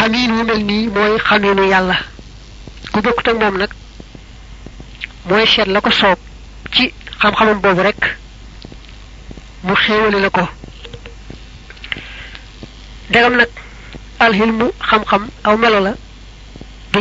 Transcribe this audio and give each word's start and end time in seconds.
xamiin 0.00 0.30
wu 0.36 0.42
mel 0.44 0.62
nii 0.68 0.86
mooy 0.94 1.18
xamiinu 1.28 1.62
yàlla 1.72 1.96
ku 2.92 2.98
bokkut 3.04 3.28
ak 3.28 3.36
moom 3.40 3.56
nag 3.58 3.70
mooy 5.28 5.46
seet 5.46 5.68
la 5.74 5.80
ko 5.80 5.90
soob 5.90 6.18
ci 6.74 6.84
xam-xamam 7.20 7.60
boobu 7.62 7.82
rek 7.82 8.00
mu 9.62 9.74
xéewale 9.76 10.18
la 10.20 10.30
ko. 10.30 10.44
Degam 13.10 13.34
nag 13.36 13.48
alxilmu 14.24 14.66
xam-xam 14.88 15.22
aw 15.44 15.56
melo 15.56 15.80
la 15.80 15.92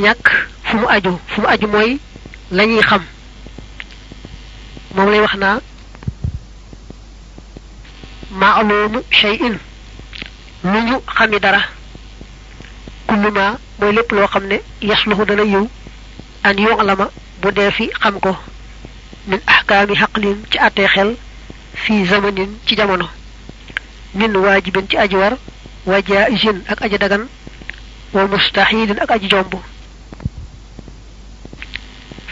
ñàkk 0.06 0.26
fu 0.64 0.78
mu 0.78 0.88
aju 0.96 1.20
fu 1.28 1.42
mu 1.42 1.48
aju 1.48 1.68
mooy 1.68 2.00
la 2.52 2.64
ñuy 2.66 2.82
xam. 2.90 3.04
Moom 4.96 5.10
lay 5.12 5.22
wax 5.22 5.36
naa 5.36 5.60
maalumu 8.32 9.00
shay'in 9.12 9.56
lu 10.64 10.80
ñu 10.88 10.98
xami 11.16 11.40
kullu 13.10 13.30
ma 13.38 13.46
mooy 13.80 13.92
lépp 13.96 14.12
loo 14.12 14.28
xam 14.28 14.46
ne 14.48 14.58
yasluhu 14.82 15.26
dana 15.26 15.44
yiw 15.44 15.66
an 16.44 16.58
yu'lama 16.58 17.06
bu 17.42 17.52
dee 17.58 17.72
fi 17.78 17.86
xam 18.02 18.20
ko 18.20 18.32
min 19.28 19.40
ahkaami 19.54 19.96
xaqlin 20.02 20.38
ci 20.52 20.58
àttee 20.66 20.88
xel 20.96 21.10
fi 21.84 22.06
zamanin 22.06 22.52
ci 22.66 22.76
jamono 22.78 23.08
min 24.14 24.34
waajibin 24.44 24.86
ci 24.90 24.98
aji 24.98 25.16
war 25.16 25.34
wa 25.86 25.96
ak 25.98 26.82
aji 26.86 26.98
dagan 26.98 27.24
wa 28.14 28.28
mustahilin 28.28 29.00
ak 29.04 29.12
aji 29.12 29.28
jomb 29.30 29.54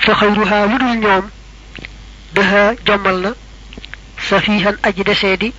fa 0.03 0.13
xayruha 0.19 0.57
lu 0.67 0.77
dul 0.81 0.95
ñoom 1.03 1.25
daha 2.35 2.73
jommal 2.85 3.17
na 3.23 3.31
safihan 4.29 4.75
aji 4.83 5.03
deseedi 5.03 5.53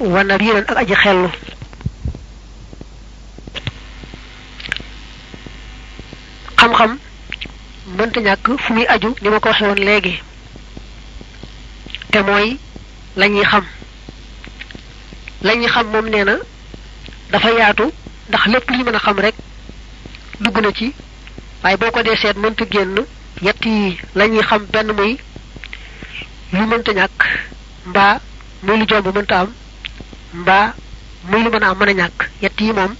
wa 0.00 0.24
nabiran 0.24 0.64
ak 0.68 0.76
aji 0.82 0.94
xellu 0.94 1.28
xam-xam 6.60 6.98
mënta 7.96 8.20
ñàkk 8.20 8.46
fu 8.62 8.72
muy 8.74 8.84
aju 8.94 9.14
ni 9.22 9.28
ma 9.30 9.40
ko 9.40 9.48
waxe 9.48 9.62
woon 9.64 9.78
léegi. 9.88 10.14
Te 12.12 12.18
mooy 12.22 12.56
lañuy 13.16 13.44
xam. 13.50 13.64
Lañuy 15.42 15.68
xam 15.74 15.86
moom 15.92 16.06
nee 16.10 16.24
na 16.24 16.34
dafa 17.30 17.50
yaatu 17.58 17.84
ndax 18.28 18.46
lépp 18.46 18.70
ñu 18.70 18.84
mën 18.84 18.94
a 18.94 18.98
xam 18.98 19.18
rek 19.18 19.34
dugg 20.40 20.58
na 20.62 20.70
ci. 20.78 20.92
Waaye 21.62 21.76
boo 21.76 21.90
ko 21.90 22.02
dee 22.02 22.16
seet 22.16 22.36
mënta 22.36 22.64
génn 22.70 22.96
yett 23.42 23.64
yi 23.64 23.98
lañuy 24.14 24.42
xam 24.42 24.66
benn 24.72 24.92
muy 24.98 25.16
lu 26.52 26.66
mënta 26.66 26.92
ñàkk 26.92 27.18
mbaa 27.86 28.20
muy 28.62 28.76
lu 28.78 28.84
jomb 28.88 29.06
mënta 29.16 29.38
am 29.40 29.48
mbaa 30.34 30.74
muy 31.30 31.42
lu 31.44 31.50
mën 31.50 31.62
a 31.64 31.68
am 31.70 31.78
mën 31.78 31.88
a 31.88 31.92
ñàkk. 32.00 32.18
Yett 32.42 32.60
yi 32.60 32.72
moom 32.72 32.94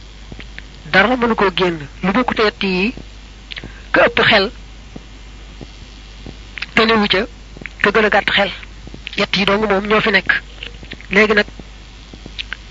dara 0.93 1.17
mënu 1.17 1.35
koo 1.35 1.51
génn. 1.57 1.79
Lu 2.03 2.13
bokkute 2.13 2.43
yett 2.43 2.63
yi 2.63 2.95
ka 3.93 4.01
ëpp 4.07 4.19
xel 4.31 4.47
tënewu 6.75 7.07
ca 7.13 7.21
ka 7.83 7.91
gën 7.91 8.05
a 8.05 8.09
gàtt 8.11 8.31
xel. 8.37 8.51
Yett 9.17 9.37
yi 9.37 9.45
dong 9.45 9.67
moom 9.69 9.87
ñoo 9.87 10.01
fi 10.01 10.11
nekk. 10.11 10.31
Léegi 11.11 11.35
nag 11.35 11.47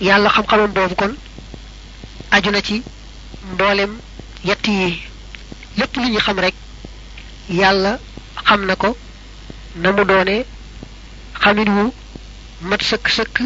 yàlla 0.01 0.29
xam-xamam 0.29 0.71
boobu 0.73 0.95
kon 0.95 1.13
aju 2.31 2.51
na 2.51 2.61
ci 2.61 2.81
mboolem 3.53 3.97
yett 4.43 4.67
yi. 4.67 5.01
Lépp 5.77 5.95
lu 5.95 6.09
ñu 6.09 6.19
xam 6.19 6.39
rek 6.39 6.53
yàlla 7.49 7.99
xam 8.45 8.65
na 8.65 8.75
ko 8.75 8.95
na 9.75 9.91
mu 9.91 10.03
doone 10.05 10.45
xamit 11.41 11.67
wu 11.69 11.93
mat 12.61 12.81
sëkk 12.81 13.09
sëkk 13.09 13.37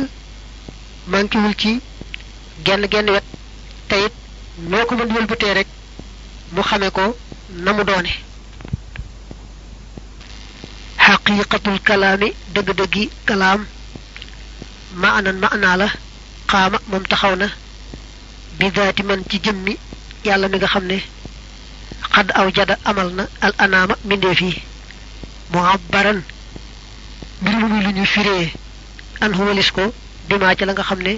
mankiwul 1.07 1.55
ci 1.55 1.79
genn 2.65 2.87
genn 2.91 3.09
wet. 3.09 3.23
Te 3.87 3.95
it 4.05 4.13
noo 4.69 4.85
ko 4.85 4.95
mën 4.95 5.11
wëlbatee 5.13 5.53
rek 5.53 5.67
mu 6.51 6.61
xame 6.61 6.89
ko 6.91 7.15
na 7.49 7.73
mu 7.73 7.83
doone. 7.83 8.09
Xaqiqatul 11.05 11.79
kalaami 11.87 12.29
dëgg-dëggi 12.53 13.05
kalaam. 13.27 13.61
Maanan 15.01 15.37
maanaa 15.43 15.77
la 15.81 15.87
xaama 16.51 16.77
moom 16.89 17.03
taxaw 17.11 17.35
na. 17.35 17.47
Bi 18.57 18.65
daati 18.71 19.03
man 19.03 19.21
ci 19.29 19.37
jëmmi 19.43 19.73
yàlla 20.25 20.47
mi 20.47 20.57
nga 20.57 20.67
xam 20.67 20.85
ne 20.85 20.97
xadd 22.13 22.29
aw 22.39 22.47
jada 22.55 22.75
amal 22.85 23.09
na 23.17 23.23
al 23.41 23.53
anaama 23.57 23.95
mbindeef 24.05 24.39
yi. 24.41 24.61
Muabbaran 25.51 26.19
mbir 27.41 27.55
mu 27.59 27.67
muy 27.67 27.81
lu 27.83 27.91
ñu 27.91 28.05
firee. 28.05 28.53
An 29.21 29.33
huwalis 29.33 29.71
ko 29.71 29.93
bimaa 30.29 30.55
ci 30.55 30.65
la 30.65 30.73
nga 30.73 30.83
xam 30.83 31.01
ne 31.01 31.17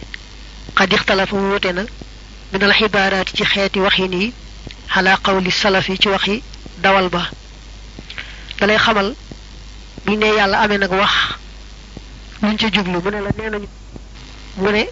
xad 0.78 0.94
ixtalafa 0.94 1.36
wuute 1.36 1.72
na 1.74 1.84
min 2.52 2.64
al 2.64 2.74
xibaaraati 2.74 3.36
ci 3.38 3.44
xeeti 3.44 3.80
waxin 3.80 4.14
yi. 4.14 4.34
Xalaa 4.94 5.18
qawli 5.26 5.52
salaf 5.52 5.86
salafi 5.86 6.00
ci 6.02 6.08
waxi 6.10 6.44
dawal 6.84 7.10
ba. 7.10 7.30
Dalay 8.60 8.78
xamal 8.78 9.16
buñ 10.06 10.18
ne 10.20 10.28
yàlla 10.38 10.58
amee 10.64 10.78
nag 10.78 10.92
wax 10.92 11.14
luñ 12.42 12.56
ca 12.58 12.68
jublu 12.74 13.00
mu 13.04 13.10
ne 13.12 13.20
la 13.22 13.30
nee 13.38 13.50
nañu 13.50 13.68
mu 14.58 14.70
ne 14.72 14.84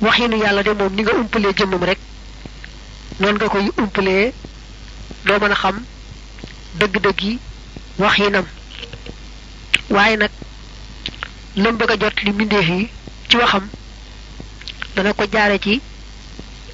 waxinu 0.00 0.36
yàlla 0.42 0.62
de 0.62 0.72
moom 0.74 0.92
ni 0.94 1.02
nga 1.02 1.12
umpalee 1.14 1.52
jëmmam 1.58 1.84
rek 1.84 1.98
noonu 3.20 3.36
nga 3.38 3.48
koy 3.48 3.66
umpalee 3.78 4.32
doo 5.26 5.38
mën 5.40 5.52
a 5.52 5.54
xam 5.62 5.76
dëgg-dëgg 6.78 7.20
yi 7.22 7.38
waxinam. 7.98 8.46
Waaye 9.90 10.16
nag 10.16 10.30
lam 11.56 11.76
a 11.92 11.96
jot 12.00 12.16
li 12.24 12.30
mbindeef 12.32 12.68
yi 12.68 12.88
ci 13.28 13.36
waxam 13.36 13.64
dana 14.94 15.12
ko 15.12 15.24
jaare 15.32 15.58
ci 15.58 15.80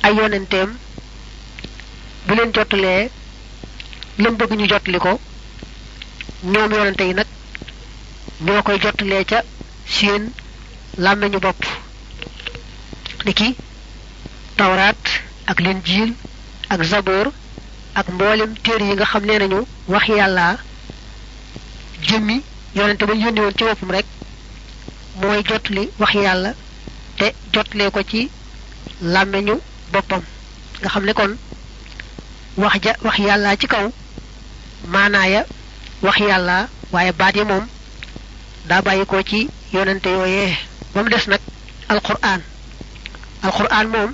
ay 0.02 0.14
yonenteem 0.14 0.70
bu 2.28 2.34
leen 2.36 2.52
jottalee 2.56 3.10
lam 4.22 4.34
bëgg 4.38 4.52
ñu 4.58 4.66
jottali 4.70 4.98
ko 4.98 5.12
ñoom 6.52 6.70
yonante 6.76 7.04
yi 7.08 7.14
nag 7.14 7.26
ñoo 8.44 8.62
koy 8.62 8.78
jottalee 8.82 9.24
ca 9.30 9.38
seen 9.94 10.22
làmmeñu 11.04 11.38
bopp. 11.40 11.60
Niki 13.24 13.48
tawraat 14.56 15.02
ak 15.50 15.58
linjiil 15.60 16.10
ak 16.72 16.80
zaboor 16.90 17.26
ak 17.94 18.06
mboolem 18.14 18.52
téere 18.64 18.84
yi 18.88 18.94
nga 18.94 19.04
xam 19.12 19.24
nee 19.26 19.38
nañu 19.38 19.60
wax 19.88 20.06
yàlla 20.08 20.56
jëmmi 22.08 22.36
yonente 22.76 23.04
ba 23.06 23.14
yónni 23.14 23.40
woon 23.40 23.54
ci 23.58 23.64
boppam 23.64 23.90
rek 23.90 24.06
mooy 25.20 25.42
jotli 25.48 25.82
wax 26.00 26.12
yàlla 26.14 26.50
te 27.18 27.26
jotlee 27.52 27.90
ko 27.90 28.00
ci 28.10 28.30
làmmeñu 29.02 29.54
boppam. 29.92 30.22
Nga 30.80 30.88
xam 30.88 31.04
ne 31.04 31.12
wax 32.56 32.74
ja 32.84 32.92
wax 33.02 33.18
yàlla 33.18 33.56
ci 33.56 33.66
kaw 33.66 33.90
maanaaya 34.88 35.44
wax 36.02 36.16
yàlla 36.18 36.68
waaye 36.92 37.12
baat 37.12 37.36
yi 37.36 37.44
moom 37.44 37.66
daa 38.68 38.82
bàyyi 38.82 39.04
ko 39.06 39.22
ci 39.22 39.48
yonente 39.72 40.06
yooyee. 40.10 40.56
Ba 40.94 41.02
mu 41.02 41.08
des 41.10 41.26
nag 41.28 41.40
alquran 41.88 42.40
alquran 43.42 43.86
moom 43.88 44.12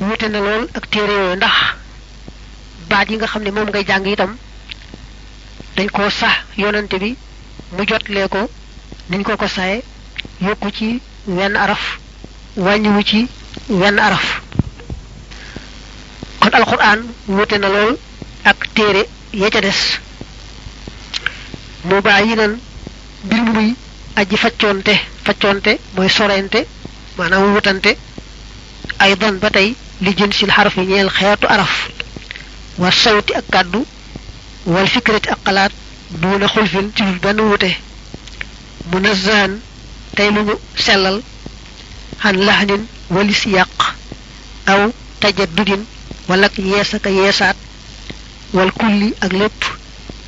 wute 0.00 0.26
na 0.28 0.38
lool 0.40 0.68
ak 0.74 0.90
téere 0.90 1.36
ndax 1.36 1.52
baat 2.88 3.10
yi 3.10 3.16
nga 3.16 3.26
xam 3.26 3.42
ne 3.42 3.50
moom 3.50 3.68
ngay 3.68 3.84
jàng 3.86 4.06
itam 4.06 4.36
dañ 5.76 5.88
koo 5.90 6.10
sax 6.10 6.34
yonante 6.56 6.96
bi 6.98 7.16
mu 7.76 7.84
jotlee 7.86 8.28
ko 8.28 8.48
niñ 9.10 9.22
ko 9.22 9.36
ko 9.36 9.48
saye 9.48 9.82
yokku 10.40 10.70
ci 10.70 11.00
wenn 11.26 11.56
araf 11.56 11.98
wàññiwu 12.56 13.02
ci 13.04 13.28
wenn 13.68 13.98
araf. 13.98 14.31
ak 16.52 16.60
alquran 16.60 17.00
wuté 17.28 17.56
na 17.58 17.68
lol 17.68 17.96
ak 18.44 18.58
téré 18.74 19.02
ya 19.32 19.48
ca 19.50 19.60
dess 19.60 19.98
mu 21.84 22.00
bayyi 22.02 22.34
nan 22.36 22.58
bir 23.24 23.40
muy 23.42 23.74
aji 24.16 24.36
faccionte 24.36 24.94
faccionte 25.24 25.78
moy 25.96 26.08
sorente 26.08 26.66
manam 27.18 27.54
wutante 27.54 27.96
aydan 28.98 29.38
batay 29.42 29.74
li 30.04 30.12
jinsil 30.18 30.50
harf 30.56 30.76
ñeel 30.76 31.08
xéetu 31.10 31.46
araf 31.48 31.88
wa 32.78 32.90
sawti 32.90 33.32
ak 33.34 33.46
kaddu 33.50 33.80
wal 34.66 34.86
fikrat 34.88 35.24
ak 35.32 35.38
xalaat 35.44 35.72
duna 36.20 36.46
khulfin 36.48 36.86
ci 36.96 37.02
ben 37.22 37.40
wuté 37.40 37.70
munazzan 38.92 39.52
tay 40.16 40.28
lu 40.30 40.54
selal 40.76 41.22
han 42.22 42.36
lahnin 42.46 42.82
wal 43.10 43.28
siyaq 43.40 43.78
aw 44.66 44.80
tajaddudin 45.20 45.82
ولك 46.28 46.58
يسك 46.58 47.06
ياسات 47.06 47.56
والكل 48.52 49.14
أغلب 49.22 49.50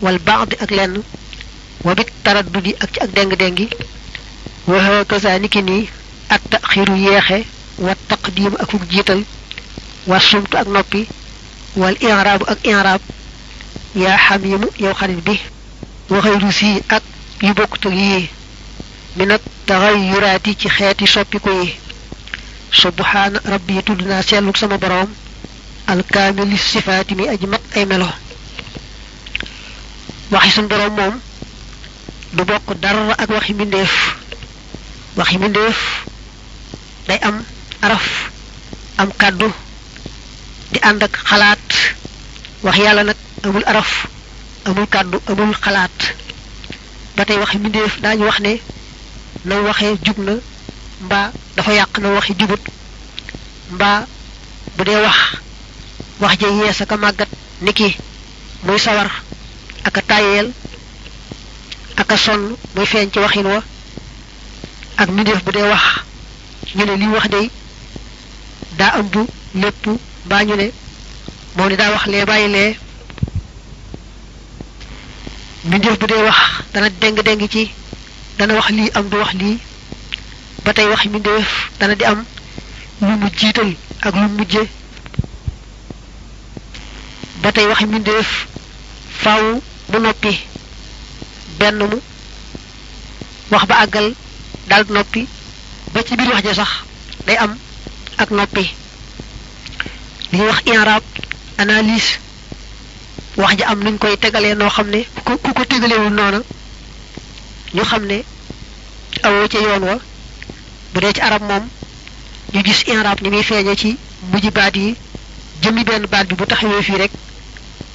والبعض 0.01 0.49
أغلن 0.63 1.03
وبالتردد 1.85 2.69
أك 2.83 2.99
أك 2.99 3.09
دنگ 3.17 3.35
دنگ 3.35 3.69
وهكذا 4.67 5.39
نكني 5.39 5.87
التأخير 6.33 6.97
ياخي 6.97 7.45
والتقديم 7.79 8.53
أكوك 8.61 8.83
جيتل 8.91 9.25
والصمت 10.07 10.55
أك 10.55 10.69
نبي 10.69 11.07
والإعراب 11.77 12.43
أك 12.43 12.69
إعراب 12.69 13.01
يا 13.97 14.17
حميم 14.17 14.61
يا 14.81 14.93
خالد 14.93 15.25
به 15.25 15.39
وغير 16.11 16.51
سي 16.51 16.83
أك 16.91 17.03
يبوكتو 17.43 17.91
من 19.17 19.33
التغيرات 19.33 20.49
كي 20.51 20.69
خياتي 20.69 21.07
شبكو 21.07 21.67
سبحان 22.73 23.41
ربي 23.47 23.83
تلنا 23.83 24.23
سيالوك 24.23 24.57
سما 24.57 24.77
برام 24.77 25.09
al 25.87 26.03
sifaati 26.59 27.15
mi 27.15 27.29
aji 27.29 27.47
mat 27.47 27.63
ay 27.77 27.85
melo. 27.87 28.09
Waxi 30.31 30.51
suñ 30.51 30.67
boroom 30.69 30.95
moom 30.97 31.15
du 32.33 32.43
bokk 32.45 32.69
dara 32.81 33.15
ak 33.19 33.29
waxi 33.31 33.53
mbindeef. 33.55 33.93
Waxi 35.17 35.37
mbindeef 35.39 35.79
day 37.09 37.19
am 37.23 37.45
araf 37.83 38.07
am 38.99 39.11
kàddu 39.21 39.49
di 40.73 40.79
ànd 40.83 41.03
ak 41.03 41.15
xalaat. 41.29 41.69
Wax 42.63 42.77
yàlla 42.79 43.03
nag 43.05 43.17
amul 43.45 43.65
araf 43.67 44.07
amul 44.65 44.87
kàddu 44.89 45.19
amul 45.29 45.55
xalaat. 45.65 45.99
Ba 47.17 47.25
tey 47.25 47.39
waxi 47.39 47.59
mbindeef 47.59 48.01
daañu 48.01 48.25
wax 48.27 48.39
ne 48.41 48.61
na 49.45 49.61
waxee 49.61 49.97
jub 50.05 50.19
na 50.19 50.33
mbaa 51.05 51.31
dafa 51.57 51.73
yàq 51.73 51.99
na 51.99 52.09
waxi 52.17 52.33
jubut 52.39 52.63
mbaa 53.75 54.07
bu 54.77 54.85
dee 54.85 55.01
wax 55.05 55.44
wax 56.21 56.39
ja 56.41 56.49
yees 56.49 56.81
aka 56.81 56.97
màggat 56.97 57.29
niki 57.61 57.97
muy 58.65 58.79
sawar 58.79 59.11
aka 59.85 60.01
tàyyeel 60.03 60.49
aka 61.97 62.17
sonn 62.17 62.57
muy 62.75 62.87
ci 63.13 63.19
waxin 63.19 63.47
wa 63.47 63.63
ak 64.97 65.09
mbindeef 65.11 65.43
bu 65.45 65.51
dee 65.53 65.69
wax. 65.73 65.83
Ñu 66.77 66.85
li 66.97 67.07
wax 67.15 67.27
day 67.35 67.51
daa 68.79 68.99
ëmb 69.01 69.15
lépp 69.63 69.85
mbaa 70.27 70.45
ñu 70.45 70.55
ne 70.57 70.67
moom 71.57 71.69
ni 71.69 71.77
daa 71.77 71.91
wax 71.95 72.05
lee 72.07 72.25
bàyyi 72.25 72.49
lee. 72.55 72.77
Mbindeef 75.65 75.99
bu 76.01 76.07
dee 76.07 76.23
wax 76.29 76.39
dana 76.73 76.89
deng 77.01 77.17
deng 77.27 77.43
ci 77.53 77.71
dana 78.39 78.55
wax 78.55 78.69
lii 78.71 78.91
am 78.95 79.09
du 79.11 79.17
wax 79.19 79.33
lii. 79.41 79.59
Ba 80.65 80.73
tey 80.73 80.87
wax 80.93 81.05
mbindeef 81.07 81.49
dana 81.79 81.95
di 81.95 82.05
am 82.05 82.25
lu 83.01 83.07
mu 83.21 83.29
jiital 83.39 83.71
ak 84.07 84.15
lu 84.15 84.29
mujje 84.37 84.63
ba 87.45 87.53
tey 87.53 87.67
waxi 87.69 87.85
mbindeef 87.87 88.29
faaw 89.23 89.45
mu 89.91 89.99
noppi 90.01 90.33
benn 91.59 91.77
mu 91.91 91.99
wax 93.53 93.65
ba 93.69 93.75
àggal 93.85 94.07
dal 94.71 94.85
noppi 94.89 95.23
ba 95.93 96.01
ci 96.07 96.17
biir 96.17 96.31
wax 96.33 96.43
ja 96.45 96.55
sax 96.55 96.71
day 97.27 97.37
am 97.37 97.53
ak 98.23 98.31
noppi. 98.31 98.65
Li 100.33 100.41
wax 100.41 100.63
analyse 101.59 102.19
wax 103.37 103.53
ja 103.59 103.69
am 103.69 103.81
nuñ 103.85 103.99
koy 103.99 104.17
tegalee 104.17 104.55
noo 104.55 104.71
xam 104.71 104.89
ne 104.91 105.01
ku 105.25 105.37
ko 105.57 105.65
tegalewul 105.65 106.13
noona 106.17 106.41
ñu 107.75 107.83
xam 107.91 108.05
ne 108.07 108.25
awoo 109.27 109.49
ca 109.53 109.59
yoon 109.59 109.83
wa 109.89 109.97
bu 110.93 111.01
dee 111.01 111.13
ci 111.13 111.21
arab 111.21 111.43
moom 111.43 111.65
ñu 112.55 112.61
gis 112.65 112.81
inrab 112.87 113.21
ni 113.21 113.29
muy 113.31 113.43
feeñe 113.43 113.77
ci 113.77 113.97
yi 114.75 114.97
jëmmi 115.63 115.85
benn 115.85 116.07
baat 116.07 116.27
bi 116.29 116.35
bu 116.35 116.47
taxawee 116.47 116.83
fii 116.83 116.97
rek 117.03 117.11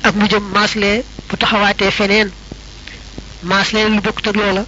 ak 0.04 0.14
mu 0.16 0.26
jëm 0.32 0.44
maaslee 0.54 1.04
bu 1.30 1.36
taxawaatee 1.38 1.92
feneen. 1.92 2.30
Maaslee 3.44 3.90
lu 3.90 4.02
bokk 4.02 4.28
ak 4.28 4.36
loola. 4.36 4.64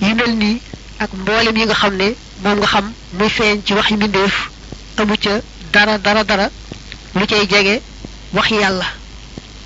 Yi 0.00 0.14
mel 0.14 0.32
nii 0.36 0.60
ak 0.98 1.10
mboolem 1.14 1.56
yi 1.56 1.64
nga 1.66 1.74
xam 1.74 1.94
ne 1.96 2.08
moom 2.42 2.58
nga 2.58 2.66
xam 2.66 2.92
muy 3.18 3.28
feeñ 3.28 3.62
ci 3.64 3.72
wax 3.74 3.88
yi 3.90 3.96
mbindeef 3.96 4.34
amu 4.96 5.14
ca 5.16 5.40
dara 5.72 5.98
dara 5.98 6.24
dara 6.24 6.46
lu 7.14 7.26
cay 7.26 7.46
jege 7.50 7.80
wax 8.32 8.48
yàlla. 8.50 8.86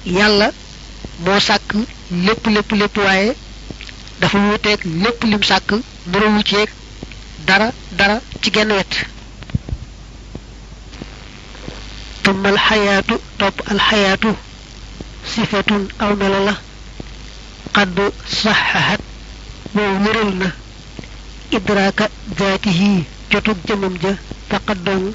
Yàlla 0.04 0.50
moo 1.24 1.40
sàkk 1.40 1.70
lépp 2.10 2.46
lépp 2.46 2.70
lépp 2.72 2.96
waaye 2.98 3.32
dafa 4.20 4.38
wuuteeg 4.38 4.80
lépp 5.02 5.22
lim 5.24 5.42
sàkk 5.42 5.70
mënawu 6.06 6.42
ceeg 6.44 6.68
dara 7.46 7.70
dara 7.92 8.20
ci 8.42 8.50
genn 8.52 8.72
wet. 8.72 8.92
Tumma 12.22 12.48
alxayaatu 12.48 13.14
topp 13.38 13.56
alxayaatu 13.70 14.28
faqat 24.50 24.78
dong 24.86 25.12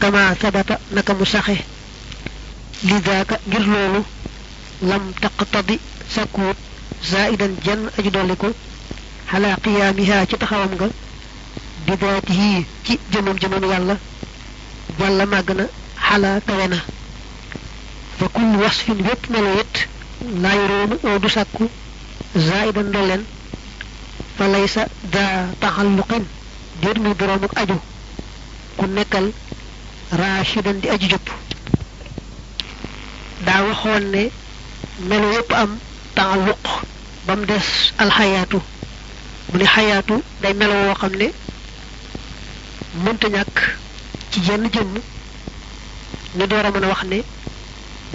kama 0.00 0.34
sabata 0.40 0.78
naka 0.94 1.12
mu 1.14 1.24
saxe 1.24 1.56
li 2.88 2.96
daaka 3.06 3.36
ngir 3.48 3.64
loolu 3.72 4.00
lam 4.90 5.02
taqtadi 5.22 5.76
sakkuut 6.14 6.56
zaidan 7.10 7.52
jenn 7.64 7.82
aju 7.98 8.10
dolli 8.10 8.36
ko 8.36 8.48
xalaa 9.30 9.56
qiyaamiha 9.64 10.26
ci 10.28 10.36
taxawam 10.36 10.72
nga 10.74 10.88
bi 11.86 11.92
daatihi 12.02 12.66
ci 12.84 12.98
jëmam 13.12 13.36
jëmam 13.42 13.64
yàlla 13.72 13.94
jàlla 14.98 15.24
màgg 15.32 15.48
na 15.58 15.64
xalaa 16.08 16.40
kawe 16.46 16.66
na 16.68 16.78
fa 18.22 18.28
kullu 18.28 18.58
wasfin 18.62 18.98
wépp 19.02 19.22
melo 19.30 19.50
it 19.62 19.74
laa 20.42 20.54
yuroomu 20.54 20.96
oo 21.08 21.18
du 21.18 21.28
sàkku 21.28 21.64
zaidan 22.46 22.86
ndolleen 22.90 23.22
fa 24.36 24.44
laysa 24.52 24.82
daa 25.14 25.46
taxalluqin 25.60 26.24
déet 26.82 26.98
muy 27.02 27.14
boroomuk 27.18 27.52
aju 27.60 27.76
ku 28.76 28.84
nekkal 28.86 29.26
raashidan 30.20 30.80
di 30.80 30.88
aju 30.88 31.06
jëpp. 31.12 31.26
Daa 33.46 33.62
waxoon 33.66 34.04
ne 34.14 34.22
melo 35.08 35.26
yépp 35.32 35.52
am 35.52 35.70
taalluq 36.14 36.64
ba 37.26 37.36
mu 37.36 37.44
des 37.46 37.68
alxayaatu 37.98 38.58
mu 39.50 39.58
ne 39.58 39.64
xayaatu 39.74 40.14
day 40.42 40.54
melo 40.54 40.74
woo 40.86 40.94
xam 41.00 41.12
ne 41.20 41.26
mënta 43.04 43.26
ñàkk 43.28 43.56
ci 44.30 44.38
jenn 44.46 44.64
jëmm 44.74 44.94
ñu 46.36 46.46
door 46.46 46.66
mën 46.72 46.84
a 46.84 46.88
wax 46.88 47.02
ne 47.04 47.18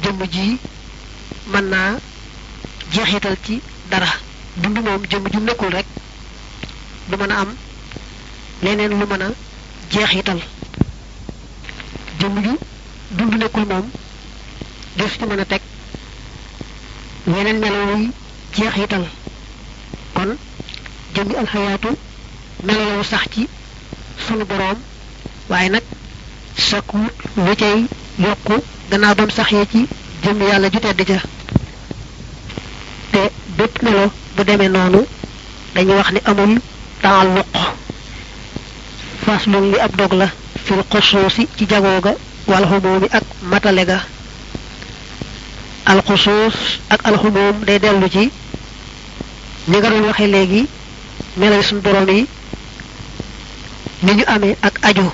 jëmm 0.07 0.24
ji 0.31 0.57
mën 1.51 1.65
naa 1.69 1.98
jeexital 2.94 3.36
ci 3.45 3.62
dara. 3.89 4.07
Dund 4.56 4.77
moom 4.86 5.01
jëmm 5.12 5.25
ju 5.33 5.39
nekkul 5.39 5.69
rek 5.71 5.86
du 7.09 7.15
mën 7.18 7.31
a 7.31 7.39
am 7.42 7.50
leneen 8.63 8.89
lu 9.00 9.06
mën 9.06 9.21
a 9.21 9.27
jeexital. 9.92 10.39
Jëmm 12.19 12.36
ju 12.45 12.54
dund 13.18 13.33
nekkul 13.38 13.65
moom 13.65 13.89
def 14.98 15.18
ci 15.18 15.25
mën 15.25 15.39
a 15.39 15.45
teg 15.45 15.62
yeneen 17.25 17.60
melo 17.60 17.80
wuy 17.92 18.10
jeexital. 18.56 19.06
Kon 20.13 20.38
jëmmi 21.15 21.36
alxayaatu 21.36 21.89
melo 22.63 23.03
sax 23.03 23.25
ci 23.33 23.48
sunu 24.27 24.45
boroom 24.45 24.77
waaye 25.50 25.69
nag 25.69 25.83
sakkuut 26.69 27.13
lu 27.36 27.56
cay 27.56 27.86
yokku 28.19 28.56
gannaaw 28.89 29.15
bam 29.15 29.29
saxee 29.29 29.65
ci 29.72 29.88
jëmm 30.27 30.41
yàlla 30.48 30.69
ju 30.69 30.79
tedd 30.79 31.01
ja. 31.07 31.19
Te 33.12 33.22
bépp 33.57 33.81
melo 33.84 34.12
bu 34.36 34.43
demee 34.43 34.69
noonu 34.69 35.05
dañuy 35.74 35.96
wax 35.98 36.12
ni 36.12 36.19
amul 36.25 36.60
taalluq. 37.01 37.55
Faslun 39.25 39.72
li 39.72 39.79
ab 39.79 39.96
dog 39.96 40.13
la 40.13 40.27
fil 40.65 40.84
xusuusi 40.91 41.48
ci 41.57 41.65
jagoo 41.69 42.00
ga 42.01 42.13
wal 42.48 42.65
xumoomi 42.69 43.07
ak 43.12 43.24
matale 43.41 43.86
ga. 43.86 44.00
Alxusuus 45.86 46.79
ak 46.89 47.05
alxumoom 47.07 47.63
day 47.65 47.79
dellu 47.79 48.10
ci 48.10 48.31
ni 49.67 49.77
nga 49.77 49.89
doon 49.89 50.05
waxee 50.07 50.27
léegi 50.27 50.67
melay 51.38 51.63
suñ 51.63 51.79
borom 51.81 52.10
yi 52.10 52.27
ni 54.03 54.12
ñu 54.13 54.24
amee 54.27 54.57
ak 54.62 54.75
aju. 54.84 55.12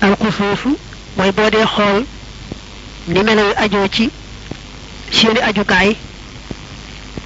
Alxusuusu 0.00 0.76
mooy 1.16 1.32
boo 1.32 1.50
dee 1.50 1.66
xool 1.66 2.04
ni 3.12 3.20
melo 3.26 3.42
yu 3.48 3.54
ajoo 3.64 3.88
ci 3.96 4.04
seeni 5.16 5.40
ajukaay 5.48 5.90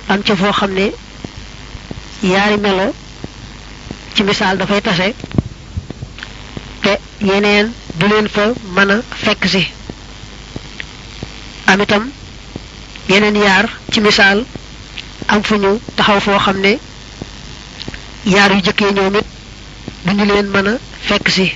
am 0.09 0.21
ca 0.27 0.35
foo 0.41 0.53
xam 0.59 0.73
ne 0.79 0.87
yaari 2.33 2.57
melo 2.65 2.87
ci 4.15 4.23
misaal 4.23 4.57
dafay 4.59 4.81
tase 4.87 5.09
te 6.83 6.93
yeneen 7.29 7.67
du 7.99 8.07
leen 8.09 8.29
fa 8.35 8.45
mën 8.75 8.91
a 8.91 8.97
fekk 9.25 9.43
si. 9.53 9.63
Am 11.67 11.81
itam 11.81 12.05
yeneen 13.09 13.37
yaar 13.37 13.67
ci 13.93 14.01
misaal 14.01 14.45
am 15.29 15.43
fu 15.43 15.55
ñu 15.57 15.81
taxaw 15.97 16.21
foo 16.21 16.39
xam 16.39 16.59
ne 16.61 16.79
yaar 18.25 18.51
yu 18.55 18.61
jëkkee 18.67 18.93
ñoom 18.93 19.15
it 19.17 19.27
duñu 20.05 20.25
leen 20.25 20.47
mën 20.55 20.67
a 20.69 20.75
fekk 21.09 21.29
si. 21.37 21.47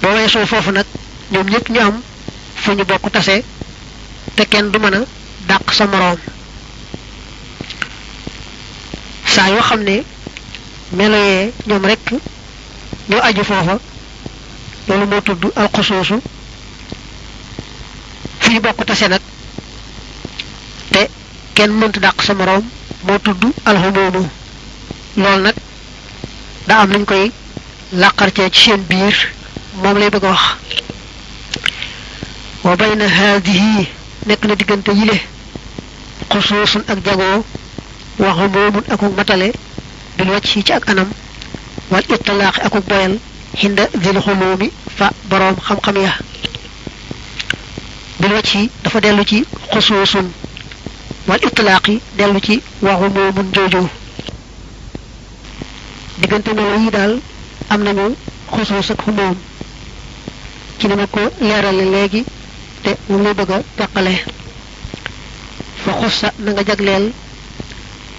Boo 0.00 0.12
weesoo 0.16 0.46
foofu 0.46 0.70
nag 0.72 0.86
ñoom 1.32 1.46
ñëpp 1.52 1.68
ñu 1.70 1.80
am 1.80 2.02
fu 2.62 2.70
ñu 2.76 2.84
bokk 2.84 3.10
tase 3.12 3.36
te 4.36 4.42
du 4.72 4.78
mën 4.78 4.94
a 4.94 5.00
dàq 5.48 5.72
sa 5.74 5.86
moroom. 5.86 6.18
Saa 9.34 9.48
yoo 9.50 9.62
xam 9.68 9.82
ne 9.82 10.02
ñoom 11.66 11.84
rek 11.90 12.04
ñoo 13.08 13.20
aju 13.28 13.42
foofa 13.44 13.74
loolu 14.88 15.06
moo 15.10 15.20
tudd 15.26 15.42
alxusoosu 15.60 16.16
fi 18.42 18.50
ñu 18.54 18.60
bokk 18.60 18.84
tase 18.86 19.06
nag 19.08 19.20
te 20.92 21.02
kenn 21.54 21.72
mënta 21.78 22.00
dàq 22.00 22.18
sa 22.26 22.34
moroom 22.34 22.64
moo 23.06 23.18
tudd 23.24 23.42
alxumoomu 23.68 24.22
loolu 25.22 25.42
nag 25.42 25.56
daa 26.66 26.80
am 26.82 26.90
nañ 26.92 27.04
koy 27.10 27.24
làqar 28.00 28.30
ci 28.34 28.42
seen 28.62 28.82
biir 28.90 29.16
moom 29.82 29.96
lay 29.98 30.10
bëgg 30.10 30.24
wax 30.30 30.42
wa 32.64 32.76
bayna 32.76 33.08
haadihi 33.08 33.86
nekk 34.26 34.42
na 34.46 34.54
diggante 34.54 34.92
yile 34.98 35.16
xusuusun 36.30 36.82
ak 36.92 36.98
jagoo 37.04 37.44
waxu 38.22 38.46
moomun 38.54 38.84
akuk 38.94 39.12
matale 39.16 39.48
bil 40.16 40.28
wàcc 40.34 40.52
ci 40.66 40.72
ak 40.72 40.88
anam 40.90 41.08
wal 41.90 42.04
itlaaxi 42.14 42.60
akuk 42.66 42.84
boyal 42.90 43.14
xinda 43.58 43.84
zil 44.02 44.18
xuluumi 44.24 44.68
fa 44.96 45.06
boroom 45.28 45.56
xam-xam 45.66 45.96
ya. 46.06 46.12
Bil 48.20 48.32
wàcc 48.32 48.52
dafa 48.84 49.00
dellu 49.00 49.24
ci 49.24 49.44
xusuusun 49.72 50.26
wal 51.28 51.40
itlaaqi 51.48 52.00
dellu 52.18 52.40
ci 52.40 52.62
waxu 52.82 53.08
moomun 53.14 53.48
jooju. 53.54 53.82
Yi 62.12 62.24
te 62.82 62.90
moom 63.08 63.22
lay 63.22 63.34
bëgg 63.34 63.50
a 63.56 63.58
teqale 63.76 64.14
fa 65.82 65.92
xussa 66.00 66.28
na 66.38 66.50
nga 66.52 66.62
jagleel 66.68 67.04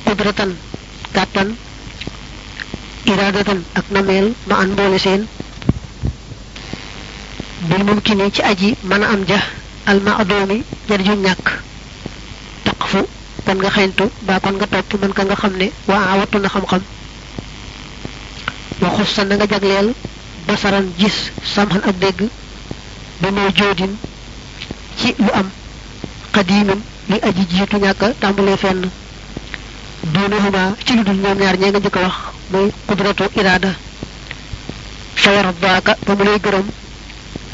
qudratan 0.05 0.51
kàttan 1.15 1.50
iraadatan 3.12 3.60
ak 3.79 3.86
nameel 3.91 4.27
ma 4.48 4.55
an 4.62 4.70
mboole 4.74 5.00
seen. 5.00 5.27
Bil 7.70 7.84
mumkini 7.88 8.32
ci 8.32 8.41
aji 8.41 8.75
mën 8.84 9.03
a 9.03 9.08
am 9.13 9.24
ja 9.27 9.39
al 9.86 10.00
maadoomi 10.01 10.63
jar 10.88 11.01
ju 11.05 11.13
ñàkk. 11.15 11.46
Taqfu 12.63 13.00
kon 13.46 13.58
nga 13.58 13.70
xeyntu 13.75 14.05
ba 14.27 14.39
kon 14.39 14.55
nga 14.58 14.67
topp 14.67 14.93
mën 15.01 15.13
ka 15.13 15.24
nga 15.24 15.36
xam 15.36 15.53
ne 15.58 15.67
waa 15.88 16.25
na 16.41 16.50
xam-xam. 16.50 16.82
Wa 18.82 18.89
xussa 18.98 19.24
na 19.25 19.36
nga 19.36 19.48
jagleel 19.51 19.93
basaran 20.48 20.88
gis 21.00 21.32
samxan 21.53 21.84
ak 21.89 21.96
dégg 22.00 22.20
ba 23.22 23.32
moo 23.32 23.50
joodin 23.55 23.93
ci 25.03 25.12
lu 25.19 25.29
am 25.39 25.48
xadiimin 26.33 26.79
li 27.10 27.17
aji 27.27 27.43
jiitu 27.51 27.77
ñàkk 27.83 28.01
tàmbalee 28.22 28.57
fenn. 28.63 28.81
Duunahuma 30.13 30.63
ci 30.86 30.93
lu 30.95 31.03
dul 31.03 31.19
ñoom 31.24 31.38
ñaar 31.41 31.57
ñee 31.60 31.69
nga 31.72 31.79
njëkk 31.79 31.98
a 31.98 32.01
wax 32.05 32.15
muy 32.51 32.67
qudratu 32.88 33.24
iraada. 33.39 33.72
Fa 35.22 35.29
yardaaka 35.38 35.91
ba 36.05 36.13
mu 36.17 36.24
lay 36.24 36.39
gërëm 36.45 36.65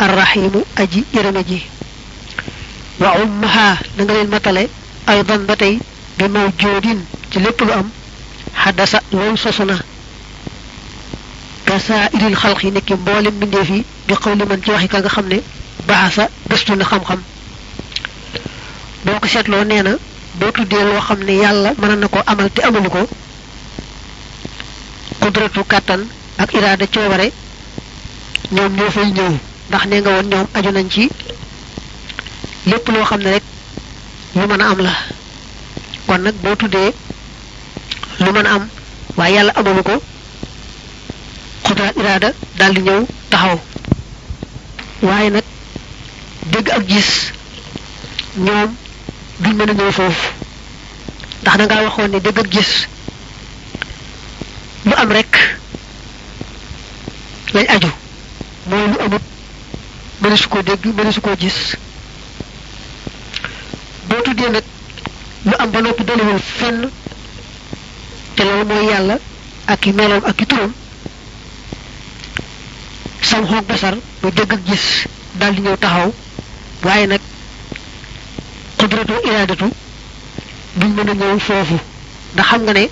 arrahimu 0.04 0.60
aji 0.82 1.02
yërëme 1.16 1.42
ji. 1.50 1.60
Wa 3.02 3.10
ummaha 3.24 3.68
na 3.98 4.02
nga 4.04 4.14
leen 4.14 4.30
matale 4.30 4.64
aydan 5.08 5.42
ba 5.50 5.56
tey 5.56 5.80
bi 6.18 6.26
mawjoodin 6.34 7.00
ci 7.32 7.40
lépp 7.40 7.60
lu 7.62 7.72
am 7.72 7.90
xaddasa 8.64 9.00
loolu 9.12 9.38
sosu 9.38 9.64
na. 9.66 9.76
Kasaa 11.66 12.10
iril 12.16 12.36
xalq 12.42 12.64
yi 12.64 12.72
nekki 12.72 12.94
mboolem 12.94 13.34
mbindeef 13.36 13.70
yi 13.70 13.86
bi 14.08 14.14
xaw 14.22 14.34
li 14.36 14.46
man 14.46 14.62
ci 14.64 14.70
waxi 14.72 14.88
ka 14.88 15.00
boo 19.06 19.20
ko 19.22 19.28
seetloo 19.28 19.64
nee 19.64 19.82
na 19.84 19.92
boo 20.40 20.52
tuddee 20.52 20.84
loo 20.90 21.02
xam 21.08 21.20
ne 21.28 21.34
yàlla 21.44 21.70
mën 21.80 22.00
na 22.00 22.08
ko 22.08 22.20
amal 22.26 22.50
te 22.56 22.62
amalu 22.62 22.90
ko. 22.90 23.02
Kudratu 25.20 25.64
kàttan 25.72 26.02
ak 26.38 26.54
iraada 26.54 26.86
coobare 26.88 27.28
ñoom 28.52 28.74
ñoo 28.76 28.92
fay 28.96 29.12
ñëw 29.12 29.32
ndax 29.70 29.84
nee 29.90 30.00
nga 30.02 30.12
woon 30.16 30.28
ñoom 30.32 30.48
aju 30.54 30.72
nañ 30.72 30.88
ci 30.94 31.10
lépp 32.66 32.88
loo 32.94 33.06
xam 33.10 33.22
ne 33.24 33.30
rek 33.32 33.44
lu 34.36 34.48
mën 34.48 34.62
a 34.62 34.66
am 34.70 34.80
la. 34.82 34.94
Kon 36.08 36.22
nag 36.22 36.36
boo 36.44 36.56
tuddee 36.56 36.92
lu 38.20 38.32
mën 38.32 38.46
a 38.46 38.54
am 38.56 38.64
waaye 39.18 39.36
yàlla 39.36 39.52
amalu 39.56 39.84
ko 39.84 39.96
xudraat 41.66 41.96
iraada 41.98 42.30
daal 42.58 42.74
di 42.74 42.82
ñëw 42.82 43.06
taxaw. 43.30 43.60
Waaye 45.02 45.30
nag 45.30 45.44
dégg 46.52 46.70
ak 46.70 46.84
gis 46.88 47.10
ñoom 48.38 48.70
duñ 49.40 49.54
mën 49.56 49.70
a 49.70 49.74
ñëw 49.74 49.92
foofu. 49.92 50.28
ndax 51.42 51.68
da 51.68 51.84
waxoon 51.84 52.12
ne 52.12 52.20
dëgg 52.20 52.40
ak 52.40 52.50
gis 52.52 52.72
lu 54.86 54.94
am 54.96 55.12
rek 55.12 55.34
lañ 57.54 57.66
aju. 57.76 57.92
mooy 58.70 58.88
lu 58.92 58.98
amut 59.06 59.22
mëne 60.22 60.36
su 60.38 60.48
koo 60.50 60.62
dégg 60.62 60.86
mëne 60.96 61.12
su 61.12 61.22
koo 61.22 61.36
gis. 61.40 61.76
boo 64.08 64.22
tuddee 64.22 64.50
nag 64.50 64.64
lu 65.46 65.54
am 65.58 65.72
ba 65.72 65.82
noppi 65.82 66.04
dalewul 66.04 66.40
fenn 66.58 66.90
te 68.36 68.44
loolu 68.44 68.66
mooy 68.66 68.86
yàlla 68.92 69.18
ak 69.68 69.86
i 69.86 69.92
meloom 69.94 70.24
ak 70.26 70.42
i 70.42 70.46
turam. 70.46 70.74
sam 73.22 73.46
xoog 73.46 73.66
basar 73.66 73.96
muy 74.22 74.32
dégg 74.32 74.52
ak 74.54 74.62
gis 74.66 75.06
daal 75.40 75.54
di 75.56 75.62
ñëw 75.62 75.78
taxaw. 75.78 76.12
waaye 76.84 77.08
nag 77.08 77.22
xudratu 78.80 79.14
iraadatu 79.28 79.68
duñ 80.80 80.92
mën 80.96 81.10
ñëw 81.20 81.40
foofu. 81.40 81.78
ndax 82.34 82.46
xam 82.50 82.62
nga 82.64 82.74
ne 82.74 82.84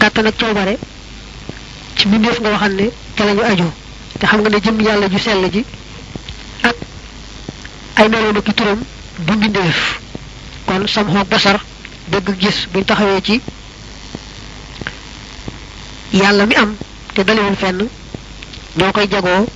kàttan 0.00 0.26
ak 0.26 0.36
coobare 0.38 0.74
ci 1.96 2.08
mbindeef 2.08 2.38
nga 2.40 2.50
waxam 2.50 2.72
ne 2.74 2.86
ca 3.16 3.24
lañu 3.24 3.42
aju. 3.42 3.68
te 4.18 4.26
xam 4.26 4.40
nga 4.40 4.48
ne 4.50 4.58
jëm 4.64 4.80
yàlla 4.80 5.08
ju 5.08 5.18
sell 5.18 5.50
ji 5.52 5.64
ak 6.62 6.76
ay 7.96 8.08
meloom 8.08 8.36
ak 8.36 8.54
turam 8.56 8.80
du 9.26 9.32
mbindeef. 9.32 9.98
kon 10.66 10.86
sam 10.86 11.06
xoog 11.12 11.28
basar 11.28 11.58
dégg 12.10 12.28
gis 12.40 12.66
buñ 12.72 12.84
taxawee 12.84 13.22
ci 13.22 13.40
yàlla 16.12 16.46
mi 16.46 16.54
am 16.54 16.76
te 17.14 17.22
dalewul 17.24 17.56
fenn 17.56 17.88
ñoo 18.76 18.92
koy 18.92 19.06
jagoo 19.10 19.46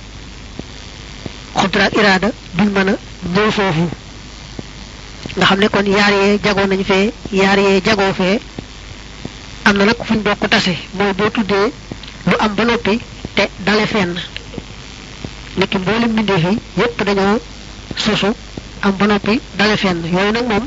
xudraat 1.55 1.93
iraada 1.93 2.29
duñ 2.57 2.69
mën 2.75 2.89
a 2.89 2.95
ñëw 3.23 3.51
foofu. 3.51 3.85
nga 5.35 5.45
xam 5.45 5.59
ne 5.59 5.67
kon 5.69 5.85
yaar 5.85 6.11
yee 6.13 6.39
jagoo 6.43 6.65
nañ 6.67 6.83
fee 6.83 7.11
yaar 7.31 7.59
yee 7.59 7.81
jagoo 7.85 8.13
fee. 8.13 8.39
am 9.65 9.75
na 9.77 9.85
nag 9.85 9.99
fuñ 10.07 10.21
bokk 10.23 10.47
tase 10.49 10.73
mooy 10.97 11.13
boo 11.13 11.29
tuddee 11.29 11.71
lu 12.29 12.35
am 12.39 12.55
ba 12.55 12.63
noppi 12.63 12.99
te 13.35 13.43
dale 13.65 13.85
fenn. 13.87 14.13
nekki 15.57 15.77
mboolem 15.77 16.11
mbindeef 16.11 16.43
yi 16.43 16.57
yépp 16.77 17.03
dañoo 17.07 17.39
sosu 17.97 18.29
am 18.81 18.95
ba 18.97 19.05
dale 19.57 19.77
fenn. 19.77 19.99
yooyu 20.13 20.31
nag 20.31 20.47
moom 20.47 20.65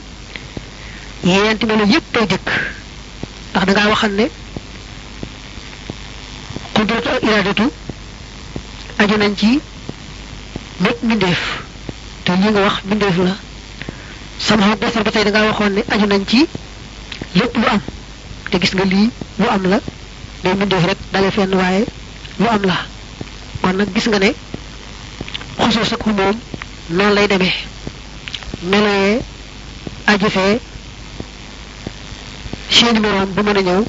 yeenti 1.24 1.66
melo 1.66 1.84
yépp 1.84 2.16
ay 2.20 2.26
jëkk. 2.30 2.48
ndax 3.50 3.64
da 3.66 3.72
ngaa 3.72 4.08
ne 4.08 4.26
xudratu 6.74 7.08
ak 7.08 7.22
iraadatu 7.22 7.66
aju 8.98 9.16
nañ 9.16 9.34
ci 9.36 9.60
mbindeef. 11.02 11.71
Te 12.24 12.32
li 12.32 12.48
nga 12.50 12.60
wax 12.60 12.76
bindeef 12.84 13.16
la. 13.18 13.34
Sama 14.38 14.76
basar 14.76 15.02
ba 15.04 15.10
tey 15.10 15.24
da 15.24 15.42
waxoon 15.46 15.72
ne 15.74 15.82
aju 15.92 16.06
nañ 16.06 16.24
ci 16.26 16.46
lépp 17.34 17.56
lu 17.56 17.66
am. 17.66 17.80
Te 18.50 18.58
gis 18.60 18.72
nga 18.74 18.84
lii 18.84 19.10
lu 19.38 19.46
am 19.48 19.62
la. 19.70 19.78
Day 20.42 20.54
bindeef 20.54 20.84
rek 20.84 20.98
dalee 21.12 21.30
fenn 21.30 21.54
waaye 21.54 21.84
lu 22.38 22.46
am 22.48 22.62
la. 22.64 22.76
Kon 23.62 23.76
nag 23.76 23.88
gis 23.94 24.06
nga 24.08 24.18
ne 24.18 24.30
xusuus 25.58 25.92
ak 25.92 26.06
moom 26.06 26.36
noonu 26.90 27.14
lay 27.14 27.26
demee. 27.28 27.54
Meloyee 28.62 29.20
aju 30.06 30.28
fee 30.30 30.60
seeni 32.70 33.00
moroom 33.00 33.30
du 33.34 33.42
mën 33.42 33.62
ñëw. 33.66 33.82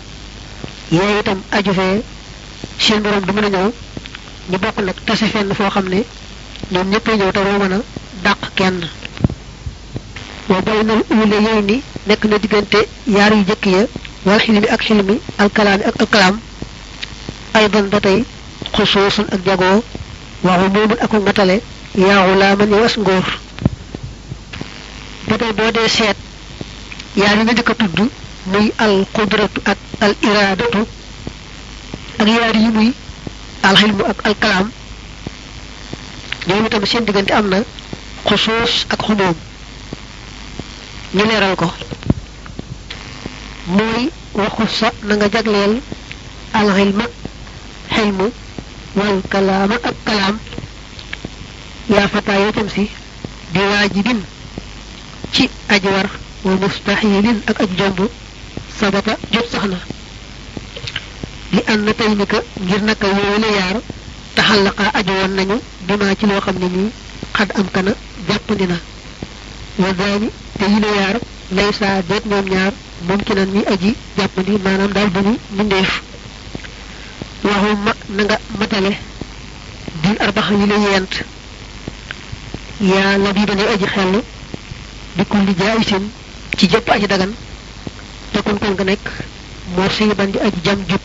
Yee 0.91 1.19
itam 1.19 1.39
aju 1.51 1.73
fee 1.73 2.01
seen 2.77 3.01
moroom 3.01 3.25
du 3.25 3.31
mën 3.33 3.45
a 3.45 3.49
ñëw. 3.49 3.71
Ñu 4.49 4.57
bokk 4.57 4.77
nag 4.81 4.95
tase 5.05 5.25
fenn 5.33 5.53
foo 5.55 5.69
xam 5.69 5.87
ne 5.89 6.03
ñoom 6.71 6.89
ñëpp 6.89 7.07
ñëw 7.17 7.31
te 7.31 7.41
doo 7.43 7.59
mën 7.59 7.81
dàq 8.24 8.39
kenn. 8.56 8.77
Wa 10.50 10.62
baynal 10.62 11.01
uule 11.12 11.38
yooyu 11.46 11.62
ni 11.62 11.82
nekk 12.08 12.24
na 12.25 12.38
diggante 12.38 12.80
yaar 13.08 13.32
yu 13.34 13.44
jëkk 13.50 13.65
ya 13.65 13.82
wal 14.25 14.39
xilmi 14.39 14.68
ak 14.68 14.82
xilmi 14.84 15.20
alkalaami 15.38 15.84
ak 15.84 16.00
alkalaam. 16.01 16.39
Aydan 17.53 17.89
ba 17.89 18.00
tey 18.00 18.24
xusuusun 18.75 19.27
ak 19.32 19.42
jagoo 19.46 19.84
waxu 20.44 20.68
moomun 20.74 20.98
ak 21.01 21.12
matale 21.13 21.62
yaaxu 21.96 22.36
laa 22.39 22.56
man 22.56 22.70
yow 22.72 22.84
as 22.84 22.98
ngóor. 22.98 23.25
Ba 25.27 25.38
tey 25.38 25.51
boo 25.53 25.72
dee 25.72 25.88
seet 25.89 26.18
yaar 27.15 27.38
yi 27.38 27.44
nga 27.44 27.53
njëkk 27.53 27.70
a 27.70 27.75
tudd 27.75 28.00
muy 28.46 28.72
al 28.77 29.06
qudratu 29.13 29.62
ak 29.65 29.77
al 30.01 30.13
iraadatu 30.22 30.82
ak 32.20 32.27
yaar 32.27 32.56
yi 32.56 32.68
muy 32.75 32.94
al 33.63 33.75
xilmu 33.75 34.03
ak 34.12 34.20
al 34.27 34.36
kalaam 34.39 34.72
ñoom 36.48 36.65
itam 36.65 36.86
seen 36.86 37.06
diggante 37.06 37.32
am 37.34 37.48
na 37.50 37.60
kalaam 50.06 50.36
yaa 51.89 52.08
fataa 52.08 52.39
yoo 52.44 52.51
tam 52.51 52.70
si 52.70 52.84
di 53.53 53.60
waajibin 53.60 54.22
ci 55.34 55.50
aji 55.70 55.88
war 55.88 56.10
wa 56.46 56.53
mustaxilin 56.62 57.39
ak 57.50 57.60
aj 57.63 57.72
jomb 57.77 58.00
sabata 58.80 59.18
jot 59.32 59.48
sax 59.51 59.63
na 59.72 59.80
li 61.53 61.62
an 61.68 61.80
na 61.86 61.94
tey 61.94 62.12
ni 62.15 62.25
ka 62.25 62.39
ngir 62.62 62.82
naka 62.84 63.08
yooyu 63.08 63.38
la 63.44 63.50
yaar 63.58 63.77
taxallaqa 64.36 64.86
aju 65.00 65.12
woon 65.20 65.34
nañu 65.36 65.58
bima 65.88 66.15
ci 66.20 66.25
loo 66.25 66.42
xam 66.46 66.58
ne 66.60 66.68
nii 66.75 66.89
xad 67.38 67.50
am 67.60 67.68
kana 67.75 67.94
jàppandi 68.27 68.65
na 68.68 68.77
wa 69.77 69.92
daani 69.94 70.30
te 70.58 70.65
yi 70.65 70.80
la 70.80 70.88
yaar 71.00 71.18
laysa 71.51 72.01
deet 72.08 72.25
ñoom 72.25 72.46
ñaar 72.50 72.74
mumkinan 73.08 73.50
mi 73.50 73.62
aji 73.74 73.96
jàppandi 74.18 74.58
maanaam 74.63 74.92
daal 74.94 75.10
duñu 75.12 75.38
mbindeef. 75.51 76.01
Waxu 77.44 77.75
ma 77.86 77.94
na 78.15 78.24
nga 78.24 78.39
matale 78.60 78.92
bil 80.01 80.18
arbaxa 80.20 80.53
yi 80.53 80.65
la 80.68 80.75
yent. 80.77 81.13
Yaa 82.82 83.18
la 83.18 83.34
bi 83.34 83.46
dane 83.46 83.63
aji 83.74 83.86
xellu 83.86 84.22
di 85.15 85.24
kulli 85.25 85.53
jaayisin 85.58 86.10
ci 86.58 86.68
jëpp 86.68 86.89
aji 86.89 87.08
dagan 87.08 87.34
te 88.32 88.42
kon 88.42 88.58
kon 88.60 88.74
nga 88.74 88.84
nekk 88.84 89.06
moo 89.75 89.89
siy 89.89 90.13
ban 90.15 90.32
di 90.32 90.39
aji 90.39 90.60
jam 90.63 90.80
jub. 90.88 91.01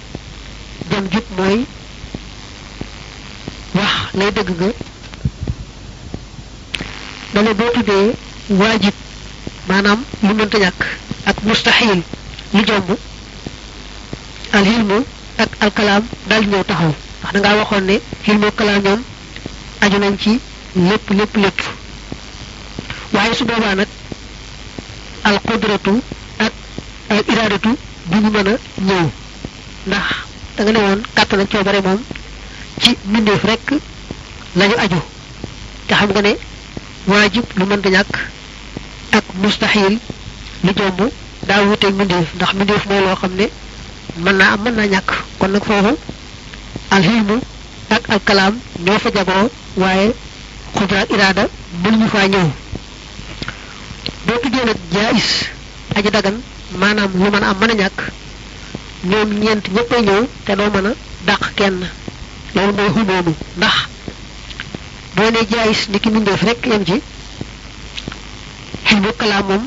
Jam 0.90 1.04
jub 1.12 1.24
mooy 1.36 1.64
wax 3.74 3.94
lay 4.14 4.30
dëgg 4.32 4.50
nga 4.58 4.68
dale 7.34 7.54
boo 7.54 7.70
tuddee 7.74 8.14
waajib 8.60 8.94
maanaam 9.68 10.00
lu 10.22 10.34
mënta 10.34 10.58
ñàkk 10.58 10.80
ak 11.30 11.36
mustaxil 11.44 12.00
lu 12.54 12.60
jomb 12.66 12.88
alxilmu 14.52 14.98
ak 15.38 15.50
alkalaam 15.60 16.04
daal 16.28 16.42
di 16.44 16.50
ñëw 16.50 16.64
taxaw. 16.64 16.92
Ndax 17.30 17.42
da 17.42 17.56
waxoon 17.58 17.84
ne 17.86 17.96
xilmu 18.24 18.48
kalaam 18.56 18.82
ñoom 18.84 19.00
aju 19.80 19.98
nañ 19.98 20.14
ci 20.22 20.40
lépp 20.88 21.10
lépp 21.18 21.36
lépp. 21.36 21.60
Waaye 23.12 23.34
su 23.34 23.44
boobaa 23.44 23.74
nag 23.74 23.88
al 25.24 25.34
ak 25.36 26.52
al 27.10 27.22
iradatu 27.32 27.70
a 28.10 28.16
ñëw. 28.88 29.10
Ndax 29.86 30.06
da 30.56 30.62
nga 30.64 30.72
ne 30.72 30.78
woon 30.78 31.00
kàttan 31.14 31.40
ak 31.40 31.50
coobare 31.50 31.80
moom 31.82 32.00
ci 32.80 32.96
mbindeef 33.04 33.44
rekk 33.44 33.68
lañu 34.56 34.74
aju. 34.84 35.00
Te 35.86 35.94
xam 35.94 36.10
nga 36.10 36.22
ne 36.22 36.32
waajib 37.08 37.44
lu 37.56 37.64
mënta 37.66 37.88
ñàkk. 37.90 38.14
Ak 39.12 39.24
mustaxil 39.42 39.98
lu 40.64 40.70
jomb 40.76 41.00
daa 41.48 41.62
wuteeg 41.68 41.94
mbindeef 41.94 42.34
ndax 42.34 42.52
mbindeef 42.54 42.84
mooy 42.88 43.00
loo 43.00 43.16
xam 43.16 43.32
ne 43.36 43.46
mën 44.24 44.36
naa 44.36 44.52
am 44.52 44.60
mën 44.64 44.74
naa 44.76 44.86
ñàkk. 44.86 45.10
Kon 45.38 45.48
nag 45.50 45.64
foofu 45.64 45.96
alxilmu 46.90 47.36
ak 47.90 48.02
alkalaam 48.10 48.54
ñoo 48.84 48.98
fa 48.98 49.10
jagoo 49.14 49.50
waaye 49.76 50.12
xudra 50.76 51.00
ak 51.00 51.10
iraada 51.10 51.44
mënuñu 51.82 52.08
faa 52.08 52.26
ñëw. 52.28 52.46
Boo 54.26 54.38
tuddee 54.42 54.64
nag 54.64 54.76
jaayis 54.92 55.30
aji 55.96 56.10
dagan 56.10 56.36
maanaam 56.80 57.10
lu 57.14 57.30
mën 57.30 57.42
a 57.44 57.48
am 57.50 57.56
mën 57.60 57.70
a 57.70 57.74
ñàkk 57.74 57.98
ñoom 59.04 59.28
ñeent 59.40 59.64
ñëppay 59.74 60.02
ñëw 60.02 60.26
te 60.44 60.52
doo 60.56 60.70
mën 60.70 60.86
a 60.86 60.92
dàq 61.26 61.54
kenn. 61.56 61.86
Loolu 62.54 62.72
mooy 62.72 62.88
xumoomu 62.94 63.32
ndax 63.56 63.74
boo 65.16 65.30
ne 65.30 65.40
jaayis 65.50 65.80
ni 65.90 65.98
ki 66.00 66.08
mbindeef 66.10 66.42
rek 66.48 66.66
yem 66.66 66.84
ci 66.84 66.96
xilmu 68.86 69.10
kalaam 69.18 69.46
moom 69.48 69.64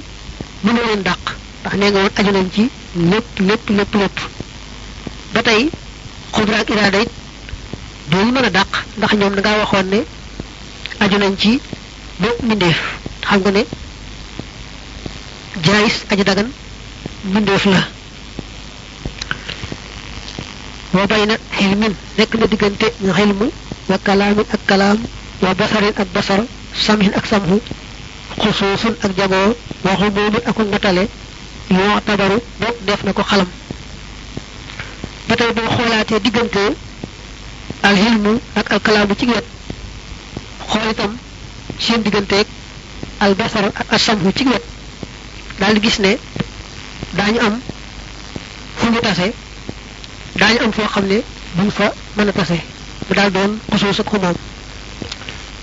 mënoo 0.64 0.86
leen 0.88 1.04
dàq 1.04 1.22
ndax 1.62 1.74
nee 1.80 1.90
nga 1.92 2.00
woon 2.00 2.12
aju 2.20 2.32
nañ 2.32 2.48
ci 2.56 2.64
lépp 3.12 3.40
lépp 3.48 3.70
lépp 3.78 3.94
lépp. 4.02 4.18
Ba 5.34 5.42
tey 5.44 5.70
xudra 6.34 6.58
ak 6.60 6.70
iraada 6.70 7.00
it 7.02 7.10
doo 8.10 8.24
ñu 8.24 8.32
mën 8.32 8.46
a 8.46 8.50
dàq 8.50 8.72
ndax 8.98 9.12
ñoom 9.14 9.34
da 9.36 9.42
ngaa 9.42 9.58
waxoon 9.60 9.88
ne 9.90 10.00
aju 11.00 11.18
nañ 11.18 11.36
ci 11.38 11.60
bépp 12.20 12.44
mbindeef. 12.44 12.80
Xam 13.26 13.40
nga 13.42 13.52
ne 13.52 13.64
jaayis 15.66 15.96
aji 16.10 16.24
dagan 16.24 16.50
mbindeef 17.26 17.66
la. 17.66 17.82
Wa 20.94 21.08
bayna 21.08 21.36
xilmin 21.58 21.94
nekk 22.18 22.34
na 22.36 22.46
diggante 22.48 22.88
nga 23.04 23.14
xilmu 23.14 23.48
wa 23.90 23.98
kalaamin 24.06 24.46
ak 24.54 24.62
kalaam 24.66 25.00
wa 25.42 25.54
basarin 25.54 25.94
ak 25.98 26.08
basar 26.14 26.42
samhin 26.74 27.14
ak 27.16 27.26
samhu 27.26 27.58
xusuusun 28.42 28.96
ak 29.04 29.12
jagoo 29.18 29.56
wa 29.84 29.92
xumuumin 30.00 30.42
ak 30.46 30.58
matale 30.72 31.08
yoo 31.70 32.00
tabaru 32.06 32.38
bopp 32.60 32.78
def 32.86 33.04
na 33.04 33.14
ko 33.14 33.24
xalam. 33.24 33.48
Ba 35.28 35.36
tey 35.36 35.52
boo 35.54 35.70
xoolaatee 35.76 36.20
diggante 36.20 36.64
alxilmu 37.84 38.40
ak 38.56 38.72
alkalaamu 38.72 39.16
ci 39.20 39.26
wet 39.26 39.46
xool 40.70 40.90
itam 40.92 41.18
seen 41.80 42.02
digganteeg 42.04 42.48
albasar 43.20 43.66
ak 43.66 43.88
asamhu 43.94 44.32
ci 44.38 44.44
wet 44.46 44.64
daal 45.60 45.74
di 45.74 45.80
gis 45.82 46.00
ne 46.00 46.18
daañu 47.18 47.40
am 47.40 47.56
fu 48.78 48.86
ñu 48.92 49.00
tase 49.02 49.28
daañu 50.40 50.60
am 50.64 50.72
foo 50.72 50.88
xam 50.94 51.06
ne 51.08 51.18
buñ 51.56 51.70
xusuus 53.72 54.00
ak 54.00 54.10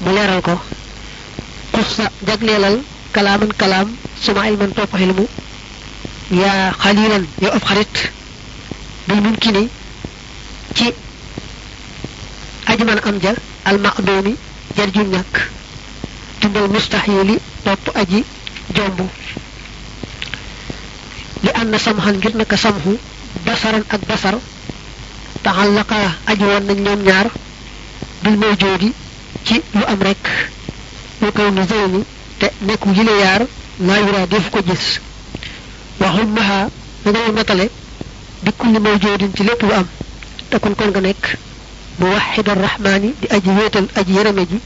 mu 0.01 0.11
leeral 0.13 0.41
ko. 0.43 0.55
Xus 1.75 1.89
sa 1.97 2.11
jagleelal 2.27 2.77
kalaaman 3.13 3.53
kalaam 3.61 3.89
suma 4.21 4.49
ilman 4.49 4.73
topp 4.75 4.93
xilmu 4.99 5.25
yaa 6.31 6.73
xalilan 6.83 7.25
yow 7.43 7.53
ab 7.57 7.65
xarit. 7.69 7.95
Bil 9.09 9.21
mumkini 9.25 9.69
ci 10.75 10.93
aji 12.67 12.85
mën 12.85 13.01
am 13.09 13.17
ja 13.23 13.33
almaqdoomi 13.65 14.35
jar 14.77 14.89
ju 14.95 15.03
ñàkk. 15.03 15.35
Tundal 16.41 16.69
mustaxili 16.69 17.39
topp 17.65 17.85
aji 17.97 18.25
jomb 18.75 19.01
li 21.43 21.51
ànd 21.55 21.71
na 21.71 21.79
samxan 21.79 22.17
ngir 22.19 22.35
naka 22.37 22.57
samxu 22.57 22.99
basaran 23.47 23.85
ak 23.89 24.01
basar 24.09 24.35
taxallaqa 25.43 25.97
aji 26.27 26.45
nañ 26.45 26.79
ñoom 26.85 27.03
ñaar. 27.03 27.27
Bil 28.23 28.37
mawjoodi 28.37 28.93
ci 29.49 29.63
lu 29.75 29.83
am 29.89 30.01
rek 30.03 30.23
lu 31.23 31.33
kaw 31.33 31.49
nu 31.51 31.63
zeyni 31.71 32.05
te 32.39 32.47
nekku 32.67 32.89
yile 32.97 33.13
yaar 33.25 33.43
laa 33.87 33.99
yuraa 34.05 34.27
defu 34.27 34.51
ko 34.51 34.61
gis 34.69 35.01
waxul 36.01 36.27
maha 36.37 36.69
da 37.05 37.11
ngay 37.11 37.33
matale 37.33 37.71
bi 38.43 38.51
kulli 38.59 38.79
mawjoodin 38.79 39.33
ci 39.37 39.43
lépp 39.45 39.63
lu 39.63 39.73
am 39.73 39.87
te 40.51 40.59
kon 40.59 40.75
kon 40.79 40.89
nga 40.91 41.01
nekk 41.01 41.25
mu 41.99 42.07
waxida 42.15 42.53
rahmaani 42.55 43.15
di 43.21 43.27
aji 43.37 43.51
wéetal 43.59 43.87
aji 43.99 44.13
yërëme 44.17 44.43
ji 44.51 44.59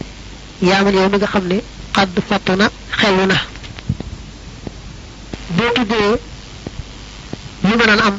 yaaman 0.69 0.95
yow 0.95 1.09
nga 1.09 1.27
xam 1.33 1.45
ne 1.47 1.59
xadd 1.95 2.17
fàttu 2.29 2.53
na 2.57 2.67
xelu 2.99 3.27
na 3.27 3.37
boo 5.57 5.71
am 8.07 8.17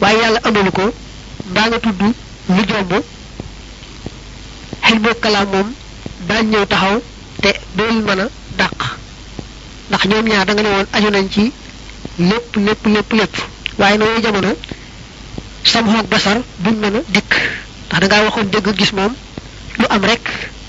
waaye 0.00 0.18
yàlla 0.22 0.40
amalu 0.48 0.70
ko 0.72 0.84
mbaa 1.50 1.66
nga 1.68 1.78
tudd 1.80 2.00
lu 2.54 2.62
jomb 2.68 2.92
boo 4.94 5.14
kalaam 5.20 5.48
moom 5.52 5.68
daañ 6.28 6.44
ñëw 6.50 6.64
taxaw 6.66 6.96
te 7.42 7.50
dool 7.76 7.96
mën 8.06 8.20
a 8.20 8.26
dàq. 8.58 8.78
Ndax 9.88 10.02
ñoom 10.06 10.26
ñaar 10.28 10.46
da 10.46 10.52
nga 10.54 10.62
ne 10.62 10.70
aju 10.96 11.10
nañ 11.10 11.26
ci 11.34 11.52
lépp 12.18 12.56
lépp 12.66 12.86
lépp 12.86 13.12
lépp. 13.12 13.34
Waaye 13.78 13.98
nooyu 13.98 14.22
jamono 14.22 14.50
sam 15.64 15.86
xoog 15.92 16.06
basar 16.08 16.38
buñ 16.58 16.74
mën 16.82 16.96
a 16.96 17.00
dikk. 17.14 17.32
Ndax 17.86 18.00
da 18.00 18.06
ngaa 18.06 18.24
waxoon 18.24 18.50
dégg 18.52 18.68
gis 18.78 18.92
moom 18.92 19.12
lu 19.78 19.84
am 19.90 20.02
rek 20.04 20.24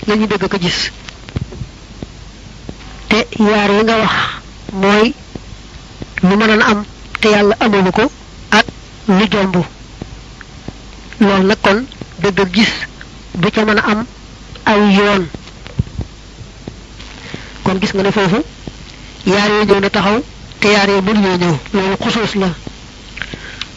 la 0.06 0.14
ñu 0.16 0.26
ko 0.28 0.58
gis. 0.60 0.90
Te 3.08 3.18
yaar 3.38 3.70
yi 3.70 3.82
nga 3.84 3.96
wax 4.02 4.14
mooy 4.72 5.14
lu 6.22 6.36
mën 6.36 6.50
a 6.60 6.64
am 6.70 6.84
te 7.20 7.28
yàlla 7.28 7.54
amalu 7.60 7.90
ko 7.92 8.04
ak 8.50 8.66
lu 9.06 9.24
jomb. 9.32 9.56
Loolu 11.20 11.46
nag 11.46 11.58
kon 11.62 11.78
dëgg 12.22 12.52
gis 12.54 12.87
du 13.42 13.50
ca 13.50 13.64
mën 13.64 13.78
a 13.78 13.82
am 13.90 14.04
aw 14.64 14.80
yoon. 14.98 15.26
Kon 17.64 17.78
gis 17.80 17.92
nga 17.94 18.02
ne 18.02 18.10
foofu 18.12 18.40
yaar 19.26 19.48
yoo 19.50 19.64
ñëw 19.64 19.80
na 19.80 19.90
taxaw 19.90 20.18
te 20.60 20.68
yaar 20.68 20.88
yoo 20.88 21.02
mënuñoo 21.02 21.36
ñëw. 21.42 21.54
Loolu 21.74 21.96
xusuus 22.02 22.34
la. 22.42 22.48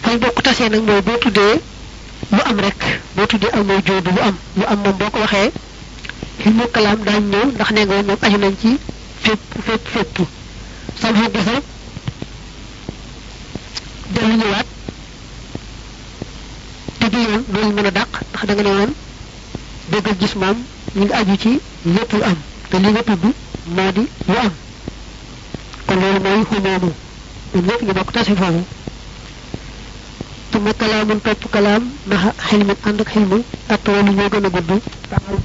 Fañ 0.04 0.18
bokk 0.20 0.42
tasee 0.44 0.70
nag 0.70 0.84
mooy 0.88 1.02
boo 1.02 1.18
tuddee 1.18 1.56
lu 2.32 2.40
am 2.50 2.60
rek. 2.60 2.82
Boo 3.16 3.26
tuddee 3.28 3.52
am 3.54 3.66
mooy 3.68 3.82
jóodu 3.86 4.10
lu 4.16 4.22
am. 4.22 4.36
Lu 4.58 4.64
am 4.68 4.80
moom 4.84 4.98
boo 4.98 5.10
ko 5.10 5.20
waxee 5.20 5.52
li 6.46 6.52
mu 6.52 6.64
kalaam 6.74 7.00
daañ 7.06 7.24
ñëw 7.32 7.46
ndax 7.54 7.70
nee 7.72 7.86
nga 7.86 8.02
ñoom 8.02 8.18
aju 8.22 8.38
nañ 8.38 8.54
ci 8.62 8.78
fépp 9.24 9.42
fépp 9.66 9.88
fépp. 9.94 10.18
Sam 11.02 11.14
xeet 11.16 11.32
basar 11.34 11.62
dellu 14.14 14.34
ñëwaat 14.38 14.66
te 17.00 17.06
du 17.10 17.18
yoon 17.18 17.44
loolu 17.54 17.74
mën 17.76 17.86
a 17.86 17.92
dàq 17.92 18.10
ndax 18.32 18.46
da 18.48 18.54
nga 18.54 18.64
ne 18.64 18.70
woon 18.80 18.94
dégg 19.92 20.08
gis 20.20 20.34
moom 20.36 20.58
ñu 20.96 21.04
ngi 21.06 21.14
aju 21.14 21.36
ci 21.44 21.60
lépp 21.86 22.12
lu 22.14 22.22
am 22.24 22.36
te 22.70 22.78
li 22.78 22.90
nga 22.92 23.04
tudd 23.04 23.24
moo 23.76 23.92
di 23.96 24.04
lu 24.28 24.36
am. 24.46 24.52
Kon 25.88 25.96
loolu 26.02 26.20
mooy 26.24 26.44
xumoomu 26.50 26.92
ñun 27.54 27.66
ñëpp 27.68 27.82
ñu 27.86 27.94
bokk 27.94 28.12
tasi 28.12 28.34
foofu. 28.36 28.64
Tuma 30.52 30.74
kalaamun 30.74 31.20
topp 31.22 31.44
kalaam 31.52 31.84
maxa 32.06 32.34
xilmin 32.48 32.76
ànd 32.88 33.02
ak 33.02 33.10
xilmu 33.14 33.38
ak 33.70 33.88
walu 33.88 34.12
ñoo 34.12 34.30
gën 34.30 34.46
a 34.46 34.50
gudd. 34.50 34.72
Taxal 35.10 35.38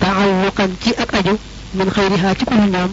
taxalluqan 0.00 0.70
ci 0.82 0.90
ak 1.02 1.14
aju 1.14 1.38
min 1.74 1.90
xëyriha 1.90 2.34
ci 2.38 2.44
kulu 2.44 2.66
ñoom 2.70 2.92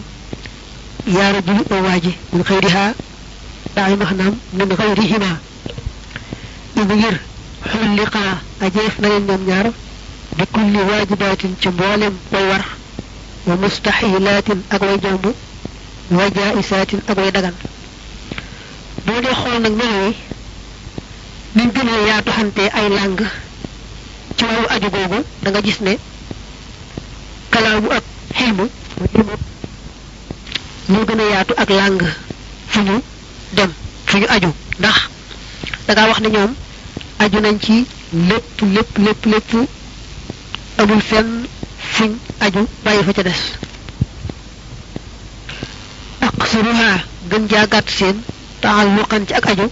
yaara 1.06 1.38
juli 1.46 1.62
oo 1.70 1.82
waaji 1.82 2.12
min 2.32 2.42
xëyriha 2.44 2.94
daay 3.74 3.96
maxnaam 3.96 4.34
min 4.52 4.68
xëyrihima 4.76 5.30
is 6.76 6.84
ngir 6.84 7.16
xulliqaa 7.70 8.32
ajeef 8.60 8.98
na 9.00 9.08
leen 9.08 9.24
ñoom 9.26 9.42
ñaar 9.46 9.66
bi 10.36 10.44
kulli 10.52 10.78
waajibaatin 10.90 11.54
ci 11.60 11.68
mboolem 11.68 12.14
way 12.32 12.44
war 12.50 12.64
wa 13.46 13.54
mustaxilaatin 13.56 14.60
ak 14.70 14.82
way 14.82 14.98
jomb 15.02 15.24
wa 16.10 16.24
jaisaatin 16.36 17.00
ak 17.08 17.16
way 17.18 17.30
dagan. 17.30 17.54
Boo 19.06 19.20
dee 19.20 19.34
xool 19.40 19.58
nag 19.60 19.72
melo 19.80 20.06
yi 20.08 20.14
niñ 21.56 21.68
gën 21.74 21.88
a 21.88 22.06
yaatu 22.08 22.30
xante 22.32 22.62
ay 22.78 22.88
làng 22.88 23.16
ci 24.36 24.44
wàllu 24.44 24.68
aju 24.74 24.88
googu 24.90 25.18
da 25.42 25.60
gis 25.62 25.80
ne 25.80 25.98
kalaamu 27.50 27.88
ak 27.90 28.04
xilmu 28.36 28.64
ñoo 30.88 31.04
gën 31.08 31.20
a 31.20 31.24
yaatu 31.34 31.54
ak 31.56 31.70
làng 31.70 31.98
fu 32.68 32.80
ñu 32.80 33.00
dem 33.52 33.70
fu 34.06 34.18
ñu 34.18 34.26
aju. 34.28 34.50
Ndax 34.78 34.96
dangaa 35.86 36.08
wax 36.08 36.20
ne 36.20 36.28
ñoom 36.28 36.52
aju 37.18 37.38
nañ 37.40 37.58
ci 37.60 37.86
lépp 38.28 38.60
lépp 38.74 38.98
lépp 39.26 39.52
amul 40.78 41.00
fenn 41.00 41.46
fuñ 41.94 42.12
aju 42.40 42.66
bàyyi 42.84 43.02
fa 43.04 43.12
ca 43.12 43.22
des. 43.22 43.40
Aqsaruha 46.20 46.90
gën 47.30 47.44
jaa 47.50 47.66
gàtt 47.66 47.88
seen 47.90 48.16
taalluqan 48.60 49.26
ci 49.26 49.32
ak 49.34 49.46
aju. 49.46 49.70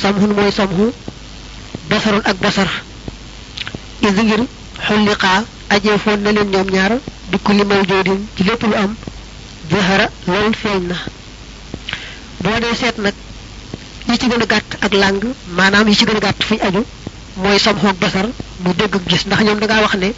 Samhun 0.00 0.32
mooy 0.36 0.52
samhu 0.52 0.92
basarun 1.88 2.22
ak 2.24 2.36
basar. 2.40 2.68
Is 4.02 4.16
ngir 4.16 4.42
xulliqaa 4.86 5.44
ajee 5.70 5.98
foon 5.98 6.20
na 6.22 6.30
leen 6.32 6.50
ñoom 6.50 6.68
ñaar 6.70 6.92
bi 7.30 7.38
kulli 7.44 7.64
mawjoodin 7.64 8.20
ci 8.36 8.42
lépp 8.44 8.62
lu 8.62 8.74
am 8.74 8.94
zahara 9.70 10.06
loolu 10.26 10.54
feeñ 10.62 10.82
na. 10.88 10.96
Boo 12.42 12.58
dee 12.62 12.74
seet 12.80 12.96
nag 12.98 13.14
yi 14.08 14.18
ci 14.18 14.26
gën 14.28 14.42
a 14.42 14.46
gàtt 14.46 14.70
ak 14.80 14.92
làng 14.92 15.20
maanaam 15.56 15.88
yi 15.88 15.94
ci 15.94 16.04
gën 16.04 16.16
a 16.16 16.20
gàtt 16.20 16.42
fuñ 16.48 16.60
aju 16.66 16.82
mooy 17.36 17.58
samhu 17.58 17.86
ak 17.88 17.96
basar 17.98 18.26
mu 18.64 18.72
dégg 18.74 18.94
gis. 19.08 19.24
ndax 19.26 19.40
ñoom 19.44 19.58
dangaa 19.60 19.82
wax 19.82 19.94
ne 20.02 20.08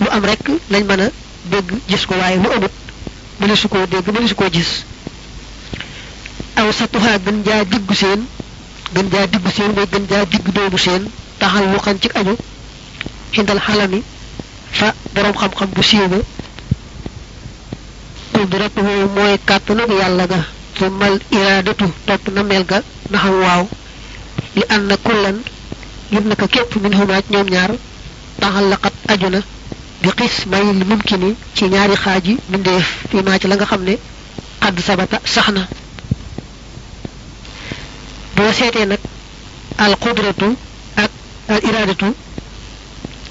lu 0.00 0.06
am 0.10 0.24
rek 0.24 0.40
lañ 0.70 0.84
mën 0.84 1.00
a 1.00 1.08
dégg 1.52 1.68
gis 1.88 2.06
ko 2.06 2.14
waaye 2.20 2.36
lu 2.42 2.48
amut 2.56 2.72
mëne 3.40 3.56
su 3.56 3.68
koo 3.68 3.86
dégg 3.86 4.06
mëne 4.14 4.28
su 4.28 4.34
koo 4.34 4.50
gis. 4.50 4.84
Aw 6.56 6.70
satuha 6.72 7.18
gën 7.24 7.42
jaa 7.46 7.64
diggu 7.64 7.94
seen 7.94 8.20
gën 8.94 9.06
jaa 9.12 9.26
diggu 9.26 9.50
seen 9.56 9.72
mooy 9.74 9.86
gën 9.92 10.04
jaa 10.10 10.24
diggu 10.24 10.50
doomu 10.52 10.78
seen. 10.78 11.02
Taxal 11.38 11.64
lu 11.72 11.78
ci 12.00 12.08
aju 12.14 12.36
xalami. 13.66 14.02
Fa 14.72 14.94
boroom 15.14 15.34
xam-xam 15.40 15.68
bu 15.74 15.82
siiw 15.82 16.08
ba. 16.08 16.18
Qudratuhu 18.32 19.08
mooy 19.14 19.38
kàttanug 19.46 19.90
yàlla 20.00 20.26
ga. 20.26 20.40
Tumal 20.74 21.18
iraadatu 21.30 21.86
topp 22.06 22.28
na 22.34 22.42
mel 22.42 22.64
ga. 22.66 22.82
Na 23.10 23.18
xam 23.18 23.34
waaw. 23.42 23.68
Li 24.56 24.62
ànd 24.68 24.92
kullan 25.04 25.36
mindeef 32.50 32.86
fii 33.10 33.22
maa 33.22 33.38
ci 33.38 33.46
la 33.48 33.54
nga 33.56 33.64
xam 33.66 33.82
ne 33.84 33.94
xadd 34.60 34.78
sabata 34.86 35.20
sax 35.24 35.48
na 35.56 35.66
boo 38.36 38.52
seetee 38.58 38.86
nag 38.86 38.98
al 39.78 39.94
qudratu 40.02 40.56
ak 40.96 41.10
al 41.48 41.60
iradatu 41.68 42.08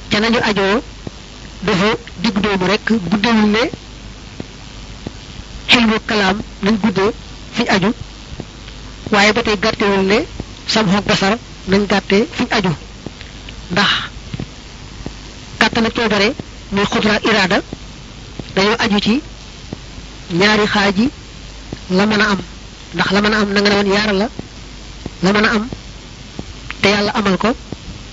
ca 0.09 0.19
nañu 0.19 0.39
ajoo 0.49 0.81
dafa 1.65 1.89
digg 2.21 2.36
doomu 2.43 2.65
rek 2.71 2.86
guddewul 3.12 3.49
ne 3.55 3.63
xilmu 5.69 5.95
kalaam 6.07 6.38
nañ 6.63 6.75
guddee 6.83 7.12
fiñ 7.55 7.67
aju 7.75 7.89
waaye 9.12 9.31
ba 9.33 9.41
tey 9.43 9.57
gàttewul 9.63 10.05
ne 10.12 10.17
samxoog 10.67 11.05
basar 11.05 11.38
nañ 11.67 11.86
gàttee 11.89 12.26
fiñ 12.38 12.47
aju. 12.49 12.71
Ndax 13.71 13.89
kàttan 15.60 15.86
ak 15.86 15.93
coobare 15.95 16.34
muy 16.71 16.86
xudra 16.91 17.13
ak 17.15 17.23
iraada 17.26 17.58
dañoo 18.56 18.76
aju 18.80 18.99
ci 18.99 19.21
ñaari 20.39 20.65
xaaji 20.73 21.10
la 21.89 22.06
mën 22.06 22.21
a 22.21 22.26
am. 22.32 22.39
Ndax 22.93 23.12
la 23.12 23.21
mën 23.21 23.34
a 23.34 23.38
am 23.39 23.49
na 23.54 23.60
nga 23.62 23.69
ne 23.69 23.76
woon 23.76 23.93
yaar 23.95 24.13
la 24.13 24.28
la 25.23 25.32
mën 25.34 25.45
a 25.45 25.49
am 25.56 25.67
te 26.82 26.88
yàlla 26.89 27.12
amal 27.12 27.38
ko 27.38 27.49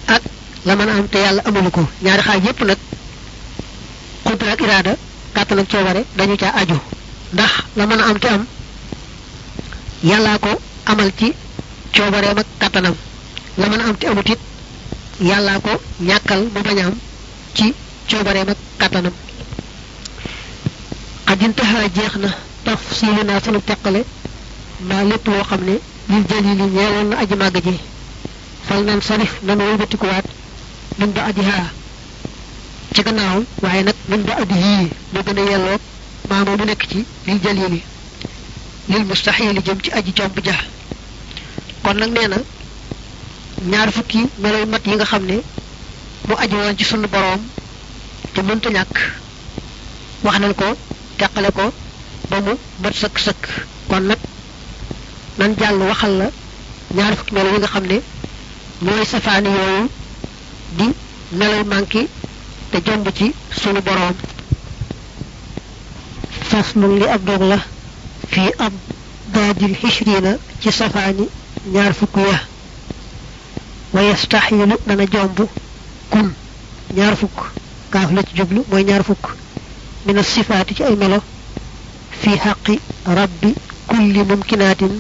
ak 0.07 0.23
la 0.67 0.77
mën 0.77 0.89
a 0.89 0.93
am 0.93 1.09
te 1.09 1.19
yàlla 1.19 1.43
amalu 1.45 1.71
ko. 1.71 1.83
Ñaari 2.03 2.23
xaaj 2.23 2.45
yépp 2.45 2.61
nag 2.65 2.79
xudra 4.25 4.53
ak 4.53 4.61
iraada 4.61 4.93
kàttan 5.35 5.59
ak 5.59 5.69
coobare 5.71 6.05
dañu 6.17 6.37
caa 6.37 6.53
aju. 6.61 6.79
Ndax 7.33 7.53
la 7.77 7.87
mën 7.87 8.01
a 8.01 8.05
am 8.11 8.19
te 8.19 8.29
am 8.29 8.47
yàllaa 10.03 10.39
ko 10.39 10.51
amal 10.87 11.11
ci 11.19 11.33
coobareem 11.95 12.39
ak 12.39 12.47
kàttanam 12.59 12.95
la 13.61 13.66
mën 13.68 13.81
am 13.81 13.96
te 13.96 14.07
amut 14.07 14.29
it. 14.29 14.38
Yàllaa 15.29 15.59
ko 15.61 15.70
ñàkkal 16.09 16.42
mu 16.55 16.61
bañ 16.66 16.79
am 16.87 16.94
ci 17.55 17.75
coobareem 18.09 18.49
ak 18.49 18.57
kàttanam. 18.81 19.12
Xajintaxaa 21.27 21.88
jeex 21.96 22.14
na 22.23 22.29
tafsilu 22.64 23.23
naa 23.25 23.40
sunu 23.44 23.61
teqale 23.68 24.01
maa 24.88 25.03
lépp 25.11 25.27
loo 25.33 25.44
xam 25.51 25.61
ne 25.68 25.75
lil 26.11 26.25
jalili 26.31 26.64
ñeewoon 26.75 27.09
na 27.11 27.16
aji 27.23 27.35
màgg 27.42 27.57
ji. 27.66 27.75
Fal 28.66 28.83
nan 28.85 29.01
sarif 29.03 29.33
nanu 29.46 29.62
wëlbatikuwaat 29.68 30.27
min 30.99 31.11
ba 31.14 31.20
adihaa 31.31 31.66
ci 32.94 33.03
gannaaw 33.03 33.38
waaye 33.62 33.83
nag 33.83 33.94
min 34.11 34.23
ba 34.29 34.33
adi 34.42 34.55
yii 34.64 34.88
mu 35.12 35.20
gën 35.27 35.38
a 35.38 35.42
yelloog 35.51 35.81
maama 36.29 36.57
mu 36.57 36.64
nekk 36.64 36.83
ci 36.90 37.05
lil 37.27 37.38
jalili 37.44 37.83
lil 38.90 39.05
mustaxili 39.05 39.61
jëm 39.66 39.79
ci 39.85 39.90
aji 39.99 40.12
jomb 40.16 40.37
ja. 40.44 40.57
Kon 41.83 41.94
nag 41.96 42.11
nee 42.16 42.29
na 42.29 42.38
ñaar 43.61 43.90
fukki 43.92 44.27
meloy 44.38 44.64
mat 44.66 44.87
yi 44.87 44.94
nga 44.94 45.05
xam 45.05 45.25
ne 45.27 45.37
mu 46.29 46.35
aju 46.38 46.57
woon 46.57 46.77
ci 46.79 46.85
sunu 46.85 47.07
boroom 47.09 47.40
te 48.35 48.40
mënta 48.42 48.68
ñàkk 48.70 48.96
wax 50.25 50.38
nañ 50.40 50.55
ko 50.55 50.64
teqale 51.18 51.51
ko 51.53 51.73
ba 52.31 52.40
mu 52.40 52.53
mat 52.83 52.94
sëkk 52.94 53.18
sëkk 53.18 53.42
kon 53.88 54.01
nag 54.07 54.18
nan 55.38 55.55
jàll 55.59 55.77
waxal 55.88 56.12
la 56.18 56.27
ñaar 56.94 57.16
fukki 57.16 57.35
melo 57.35 57.51
yi 57.53 57.59
nga 57.59 57.66
xam 57.68 57.85
ne 57.87 58.01
ñooy 58.83 59.05
safaani 59.07 59.49
yooyu 59.49 59.88
di 60.79 60.87
meloy 61.33 61.64
manki 61.64 62.09
te 62.70 62.79
jomb 62.87 63.07
ci 63.14 63.35
sunu 63.61 63.81
boroom 63.83 64.14
faslun 66.49 66.99
li 66.99 67.07
ab 67.09 67.25
dog 67.25 67.42
la 67.42 67.59
fii 68.29 68.51
ab 68.59 68.73
daadil 69.35 69.75
xishrina 69.81 70.33
ci 70.61 70.70
safaani 70.73 71.29
ñaar 71.73 71.92
fukk 71.94 72.16
ya 72.16 72.38
wa 73.94 74.03
yastaxilu 74.03 74.76
dana 74.87 75.05
jomb 75.12 75.38
kun 76.11 76.33
ñaar 76.96 77.16
fukk 77.16 77.38
kaaf 77.90 78.11
la 78.12 78.22
ci 78.22 78.35
jublu 78.37 78.62
mooy 78.70 78.85
ñaar 78.85 79.03
fukk 79.05 79.24
mina 80.07 80.22
sifaati 80.22 80.74
ci 80.74 80.83
ay 80.83 80.96
melo 80.96 81.18
fi 82.20 82.31
xaqi 82.44 82.81
rabbi 83.07 83.55
kulli 83.88 84.20
mumkinaatin 84.29 84.94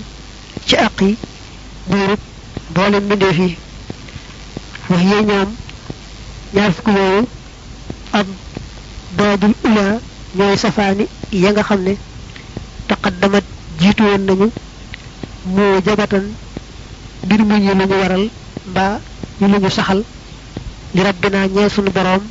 ci 0.66 0.76
aqi 0.76 1.16
buurub 1.88 2.18
boolem 2.74 3.04
mbindeef 3.04 3.38
yi 3.38 3.56
wax 4.88 5.02
yee 5.10 5.22
ñoom 5.28 5.50
ñaar 6.54 6.72
fukk 6.72 6.88
yooyu 6.96 7.26
ab 8.12 8.26
daadul 9.16 9.54
ula 9.64 9.84
ñooy 10.36 10.56
safaani 10.58 11.06
ya 11.32 11.50
nga 11.52 11.62
xam 11.62 11.80
ne 11.82 11.96
taqaddamat 12.88 13.44
jiitu 13.80 14.02
woon 14.04 14.22
nañu 14.26 14.50
moo 15.54 15.80
jabatan 15.86 16.26
mbir 17.24 17.40
mu 17.48 17.56
ñu 17.58 17.72
lu 17.74 17.84
ñu 17.86 17.96
waral 18.02 18.28
mbaa 18.68 19.00
ñu 19.40 19.46
ñu 19.62 19.70
saxal 19.70 20.00
li 20.94 21.00
rabbina 21.02 21.46
ñeel 21.54 21.70
sunu 21.70 21.90
boroom 21.96 22.22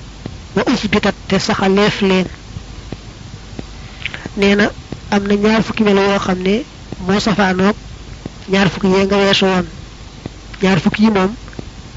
wa 0.55 0.63
usbitat 0.73 1.15
te 1.27 1.35
saxaleef 1.39 2.01
leen 2.09 2.27
nee 4.39 4.55
na 4.55 4.65
am 5.11 5.23
na 5.27 5.35
ñaar 5.35 5.61
fukki 5.67 5.83
melo 5.83 6.01
yoo 6.09 6.19
xam 6.25 6.39
ne 6.47 6.55
moo 7.05 7.19
safaanoog 7.19 7.75
ñaar 8.51 8.67
fukki 8.73 8.87
yee 8.93 9.05
nga 9.05 9.17
weesu 9.23 9.45
woon 9.51 9.65
ñaar 10.61 10.79
fukki 10.83 11.03
yi 11.05 11.11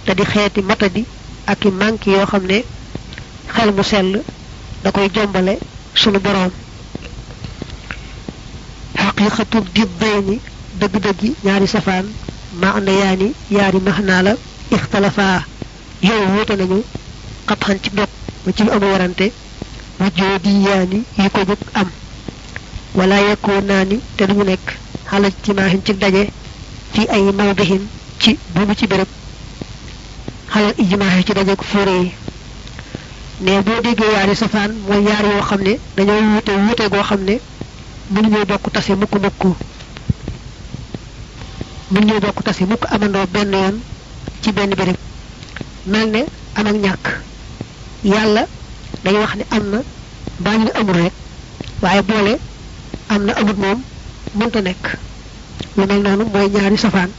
te 0.05 0.13
di 0.19 0.25
xeeti 0.33 0.61
matadi 0.63 1.03
ak 1.53 1.61
manki 1.81 2.11
yoo 2.15 2.27
xam 2.31 2.45
ne 2.51 2.59
xel 3.55 3.71
mu 3.77 3.83
sell 3.91 4.11
da 4.83 4.91
koy 4.95 5.09
jombale 5.15 5.55
sunu 6.01 6.19
boroom 6.25 6.53
xaqiqatu 9.03 9.59
di 9.75 9.83
dayni 10.01 10.37
dëgg-dëggi 10.81 11.29
ñaari 11.45 11.67
safaan 11.75 12.07
ma 12.61 12.69
ànd 12.77 12.89
yaani 12.89 13.29
yaari 13.57 13.79
maxnaa 13.87 14.23
la 14.27 14.33
ixtalafaa 14.77 15.39
yow 16.09 16.21
wuute 16.35 16.55
nañu 16.61 16.79
xatxan 17.49 17.79
ci 17.83 17.91
dog 17.99 18.11
ba 18.45 18.51
ci 18.57 18.63
amu 18.75 18.87
warante 18.93 19.27
wujjoo 20.01 20.39
di 20.45 20.53
yaani 20.67 20.99
yi 21.19 21.29
ko 21.35 21.41
jóg 21.49 21.61
am. 21.75 21.89
Wala 22.95 23.17
yekkoo 23.29 23.61
naa 23.69 23.85
ni 23.85 23.97
te 24.17 24.27
duñu 24.29 24.45
nekk 24.45 24.67
xalaj 25.11 25.33
ci 25.43 25.51
maaxin 25.57 25.83
ci 25.87 25.93
daje 26.03 26.23
fi 26.93 27.03
ay 27.09 27.23
mawdihin 27.39 27.83
ci 28.21 28.31
buubu 28.55 28.75
ci 28.75 28.87
béréb 28.87 29.09
xalal 30.53 30.75
ijmaaxi 30.79 31.25
ci 31.27 31.33
daje 31.33 31.55
ko 31.57 31.65
yi 31.89 32.13
ne 33.45 33.63
boo 33.63 33.81
déggee 33.85 34.13
yaari 34.15 34.35
safaan 34.37 34.73
mooy 34.87 35.03
yaar 35.09 35.25
yoo 35.25 35.43
xam 35.49 35.61
ne 35.63 35.73
dañoo 35.97 36.21
wuute 36.33 36.53
wuute 36.53 36.85
goo 36.93 37.03
xam 37.09 37.21
ne 37.29 37.35
mënuñoo 38.13 38.45
bokk 38.51 38.65
tase 38.73 38.93
mukk 38.95 39.15
mukk 39.25 39.43
mënuñoo 41.93 42.21
bokk 42.25 42.43
tase 42.45 42.65
mukk 42.71 42.85
amandoo 42.95 43.27
benn 43.35 43.53
yoon 43.53 43.77
ci 44.43 44.53
benn 44.53 44.75
béréb. 44.79 44.97
Mel 45.87 46.09
ne 46.11 46.23
am 46.55 46.67
ak 46.67 46.75
ñàkk. 46.85 47.05
Yàlla 48.05 48.43
dañuy 49.05 49.21
wax 49.21 49.35
ne 49.37 49.45
am 49.57 49.65
na 49.71 49.79
mbaa 50.41 50.57
ñu 50.57 50.71
amul 50.75 50.97
rek. 51.03 51.13
Waaye 51.83 52.03
boole 52.03 52.39
am 53.09 53.25
na 53.25 53.33
amut 53.41 53.59
moom 53.59 53.83
mënta 54.39 54.61
nekk. 54.61 54.85
Lu 55.77 55.87
mel 55.87 56.03
noonu 56.03 56.25
mooy 56.33 56.49
ñaari 56.51 56.79
safaan. 56.79 57.11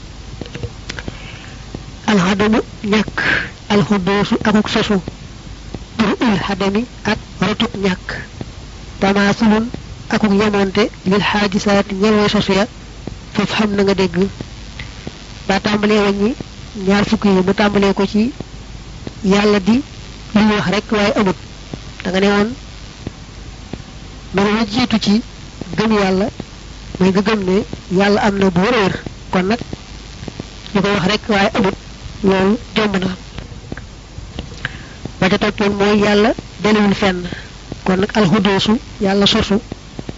Alxadamu 2.07 2.59
ñàkk. 2.83 3.17
Alxudoosu 3.69 4.35
akuk 4.43 4.69
sosu 4.69 4.97
pour 5.97 6.09
ul 6.21 6.37
xadami 6.47 6.85
ak 7.03 7.17
rotuk 7.41 7.73
ñàkk. 7.85 8.07
Tamaasulun 8.99 9.65
akuk 10.09 10.31
yamonte 10.39 10.83
lil 11.05 11.21
xaajisaat 11.31 11.87
ñelwee 11.91 12.29
sosu 12.29 12.53
ya. 12.53 12.65
Foofu 13.33 13.53
xam 13.55 13.71
na 13.75 13.83
nga 13.83 13.93
dégg 13.93 14.17
ba 15.47 15.59
tàmbalee 15.59 16.01
wàññi 16.05 16.29
ñaar 16.87 17.05
fukk 17.09 17.23
yi 17.25 17.31
mu 17.47 17.53
tàmbalee 17.53 17.93
ko 17.93 18.05
ci 18.05 18.31
yàlla 19.23 19.59
di 19.59 19.75
li 20.33 20.41
ñu 20.47 20.53
wax 20.55 20.67
rek 20.73 20.91
waaye 20.91 21.13
amut. 21.19 21.35
Da 22.03 22.19
ne 22.19 22.27
woon 22.27 22.49
mën 24.33 24.43
la 24.57 24.65
ci 24.99 25.21
gëm 25.77 25.91
yàlla 26.01 26.27
mooy 26.99 27.09
nga 27.11 27.21
ne 27.47 27.63
yàlla 27.99 28.19
am 28.21 28.35
na 28.37 28.49
bu 28.49 28.61
wër 28.61 28.75
wër 28.81 28.93
kon 29.31 29.43
nag 29.47 29.59
ñu 30.73 30.81
ko 30.81 30.87
wax 30.95 31.05
rek 31.11 31.21
waaye 31.29 31.49
amut 31.57 31.75
loolu 32.23 32.57
jomb 32.75 32.95
na. 33.03 33.09
Ba 35.19 35.29
ca 35.29 35.37
toppoon 35.37 35.73
mooy 35.79 35.99
yàlla 35.99 36.33
dalewul 36.63 36.95
fenn. 36.95 37.27
Kon 37.85 37.97
nag 37.99 38.09
alxudoosu 38.17 38.73
yàlla 39.01 39.25
sosu 39.25 39.59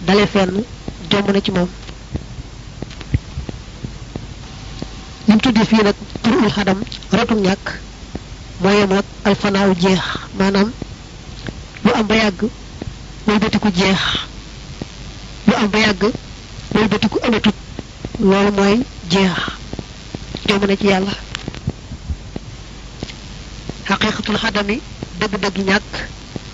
dale 0.06 0.26
fenn 0.26 0.64
jomb 1.10 1.30
na 1.32 1.40
ci 1.40 1.50
moom. 1.50 1.68
Lim 5.28 5.38
tuddi 5.40 5.64
fii 5.66 5.82
nag 5.82 5.94
turul 6.22 6.50
xadam 6.50 6.78
rotum 7.12 7.40
ñàkk. 7.42 7.66
Mooy 8.60 8.76
yem 8.78 8.92
ak 8.92 9.04
alfanaaw 9.24 9.74
jeex 9.82 10.00
maanaam 10.38 10.72
lu 11.84 11.90
am 11.94 12.06
ba 12.06 12.14
yàgg 12.16 12.40
wëlbatiku 13.26 13.68
jeex. 13.74 14.00
Lu 15.46 15.54
am 15.54 15.68
ba 15.70 15.78
yàgg 15.78 16.02
wëlbatiku 16.74 17.18
amatut. 17.26 17.54
Loolu 18.20 18.50
mooy 18.52 18.80
jeex. 19.10 19.36
Jomb 20.48 20.64
na 20.66 20.76
ci 20.76 20.86
yàlla. 20.86 21.12
Xaqiqatul 23.88 24.38
xadami 24.38 24.80
dëgg-dëgg 25.20 25.58
ñàkk. 25.68 25.92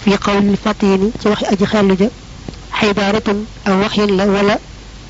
Fi 0.03 0.11
qawlil 0.19 0.57
fatini 0.57 1.13
ci 1.21 1.29
waxi 1.29 1.45
aji 1.45 1.67
xellu 1.67 1.95
ja. 1.99 2.09
Xibaaratun 2.79 3.47
aw 3.67 3.77
waxin 3.83 4.17
la 4.17 4.25
wala 4.27 4.59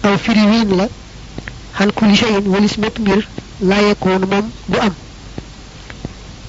aw 0.03 0.19
firiwiin 0.19 0.77
la. 0.77 0.87
Xan 1.77 1.91
kulli 1.93 2.17
shay'in 2.17 2.47
walis 2.53 2.77
la 3.63 3.81
yakun 3.81 4.19
mom 4.31 4.51
du 4.69 4.79
am 4.79 4.93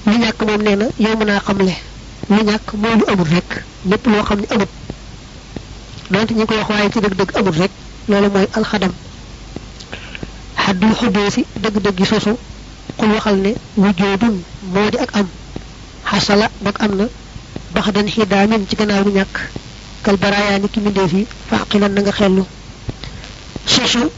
lu 0.06 0.18
ñak 0.18 0.42
mom 0.42 0.62
neena 0.62 0.86
yow 0.98 1.16
mëna 1.16 1.40
xamlé 1.46 1.74
lu 2.28 2.42
ñak 2.44 2.74
mo 2.74 2.88
lu 2.98 3.04
amul 3.06 3.28
rek 3.34 3.62
lepp 3.86 4.06
lo 4.06 4.22
xamni 4.24 4.46
amul 4.50 4.66
donte 6.10 6.32
ñi 6.34 6.44
ko 6.46 6.54
wax 6.54 6.68
waye 6.70 6.90
ci 6.92 7.00
deug 7.00 7.14
deug 7.14 7.30
amul 7.36 7.54
rek 7.54 7.70
lolu 8.08 8.28
moy 8.34 8.46
al 8.52 8.64
khadam 8.64 8.92
haddul 10.56 10.92
hudusi 11.00 11.44
deug 11.62 11.80
deug 11.82 11.96
gi 11.96 12.04
sosu 12.04 12.36
ku 12.96 13.04
waxal 13.06 13.36
ne 13.36 13.54
wujudun 13.76 14.42
modi 14.72 14.98
ak 14.98 15.10
am 15.16 15.28
hasala 16.04 16.50
bak 16.62 16.80
amna 16.82 17.06
baxdan 17.74 18.06
hidamin 18.08 18.66
ci 18.68 18.74
gannaaw 18.76 19.04
lu 19.04 19.12
ñak 19.12 19.50
kal 20.02 20.16
baraya 20.16 20.58
ni 20.58 20.68
ki 20.68 20.80
minde 20.80 21.08
fi 21.08 21.26
faqilan 21.48 21.92
nga 21.94 22.10
xellu 22.12 22.44
sosu 23.66 24.10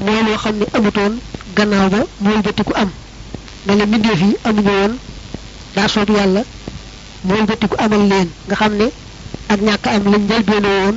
moy 0.00 0.20
lo 0.26 0.36
xamni 0.38 0.66
amutoon 0.74 1.14
gannaaw 1.56 1.88
ba 1.94 2.00
mooy 2.22 2.38
bëtiku 2.44 2.72
am. 2.82 2.90
Mel 3.66 3.76
ne 3.78 3.84
mbindeef 3.86 4.20
yi 4.20 4.36
amuñu 4.48 4.70
woon 4.78 4.92
daa 5.74 5.88
soob 5.88 6.10
yàlla 6.16 6.42
mooy 7.26 7.42
bëtiku 7.48 7.76
amal 7.84 8.02
leen. 8.10 8.28
Nga 8.46 8.54
xam 8.60 8.72
ak 9.52 9.60
ñàkk 9.66 9.86
am 9.86 10.04
lañ 10.12 10.22
njëlbeene 10.24 10.68
woon 10.80 10.96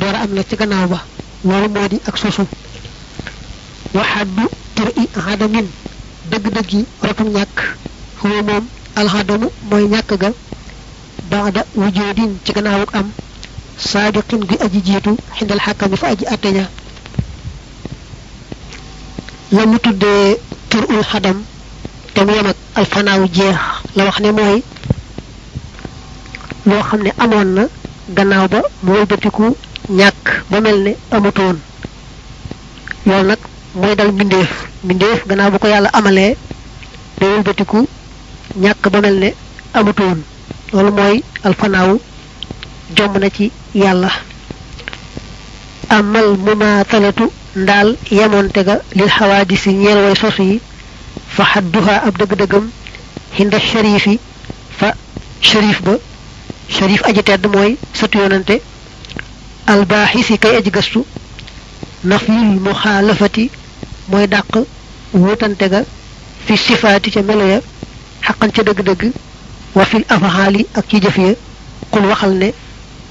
door 0.00 0.14
am 0.22 0.30
na 0.34 0.42
ci 0.48 0.56
gannaaw 0.56 0.86
ba. 0.92 0.98
Loolu 1.44 1.68
moo 1.74 1.88
di 1.88 1.98
ak 2.08 2.16
sosu. 2.18 2.44
Waxaddu 3.94 4.44
tur 4.74 4.88
i 4.96 5.04
xadamin 5.24 5.66
dëgg-dëgg 6.30 6.70
yi 6.72 6.80
rotum 7.02 7.28
ñàkk. 7.36 7.56
Xuwa 8.20 8.42
moom 8.48 8.64
alxadamu 8.98 9.48
mooy 9.70 9.84
ñàkk 9.92 10.10
ga 10.22 10.30
baada 11.30 11.62
wujoodin 11.74 12.32
ci 12.44 12.52
gannaawuk 12.52 12.94
am. 12.94 13.08
Saabiqin 13.78 14.42
gi 14.48 14.56
aji 14.64 14.80
jiitu 14.86 15.16
xindal 15.36 15.60
xàkkami 15.64 15.96
fa 15.96 16.06
aji 16.08 16.24
atteña 16.34 16.64
la 19.52 19.66
mu 19.66 19.78
tuddee 19.78 20.36
tur 20.68 20.84
ul 20.88 21.02
xadam 21.10 21.38
te 22.14 22.20
mu 22.24 22.32
yem 22.32 22.46
ak 22.46 22.56
alfanaaw 22.74 23.22
jeex 23.36 23.56
la 23.96 24.04
wax 24.04 24.20
ne 24.20 24.30
mooy 24.32 24.62
loo 26.66 26.82
xam 26.88 27.02
ne 27.02 27.10
amoon 27.18 27.48
na 27.56 27.62
gannaaw 28.16 28.48
ba 28.48 28.60
mu 28.82 28.92
wëlbatiku 28.92 29.56
ñàkk 29.98 30.24
ba 30.50 30.60
mel 30.60 30.78
ne 30.82 30.92
amutoon. 31.10 31.56
Loolu 33.06 33.26
nag 33.28 33.38
mooy 33.74 33.94
dal 33.96 34.12
mbindeef. 34.12 34.50
Mbindeef 34.84 35.26
gannaaw 35.26 35.50
bu 35.50 35.58
ko 35.58 35.66
yàlla 35.68 35.88
amalee 35.92 36.36
day 37.18 37.28
wëlbatiku 37.34 37.86
ñàkk 38.60 38.88
ba 38.92 39.00
mel 39.00 39.14
ne 39.18 39.34
amutoon. 39.74 40.18
Loolu 40.72 40.90
mooy 40.92 41.22
alfanaaw 41.44 41.98
jomb 42.96 43.16
na 43.18 43.30
ci 43.30 43.50
yàlla. 43.74 44.10
Amal 45.88 46.36
mumaatalatu 46.36 47.30
ndaal 47.56 47.96
yemoonte 48.10 48.62
ga 48.64 48.80
lil 48.94 49.08
xawaadisi 49.10 49.70
ñeel 49.72 49.98
way 50.04 50.14
sos 50.16 50.38
yi 50.38 50.60
fa 51.34 51.44
xadduha 51.44 51.94
ab 52.06 52.14
dëgg-dëggam 52.18 52.66
hinda 53.38 53.58
sharifi 53.60 54.18
fa 54.78 54.94
sharif 55.40 55.82
ba 55.82 55.94
sharif 56.68 57.02
aji 57.04 57.22
tedd 57.22 57.46
mooy 57.46 57.76
sëtu 57.98 58.18
yonante 58.18 58.60
albaaxisi 59.66 60.38
kay 60.38 60.56
aji 60.56 60.70
gëstu 60.70 61.04
nafyul 62.04 62.60
muxaalafati 62.66 63.50
mooy 64.08 64.26
dàq 64.26 64.52
wutante 65.14 65.68
ga 65.68 65.80
fi 66.46 66.56
sifaati 66.56 67.10
ca 67.10 67.22
melo 67.22 67.44
ya 67.46 67.60
xaqan 68.26 68.50
ca 68.52 68.62
dëgg-dëgg 68.62 69.12
wa 69.74 69.84
fil 69.84 70.04
afaxaali 70.08 70.66
ak 70.74 70.84
ci 70.88 71.00
jëf 71.00 71.16
ya 71.18 71.32
xul 71.92 72.04
waxal 72.06 72.32
ne 72.38 72.52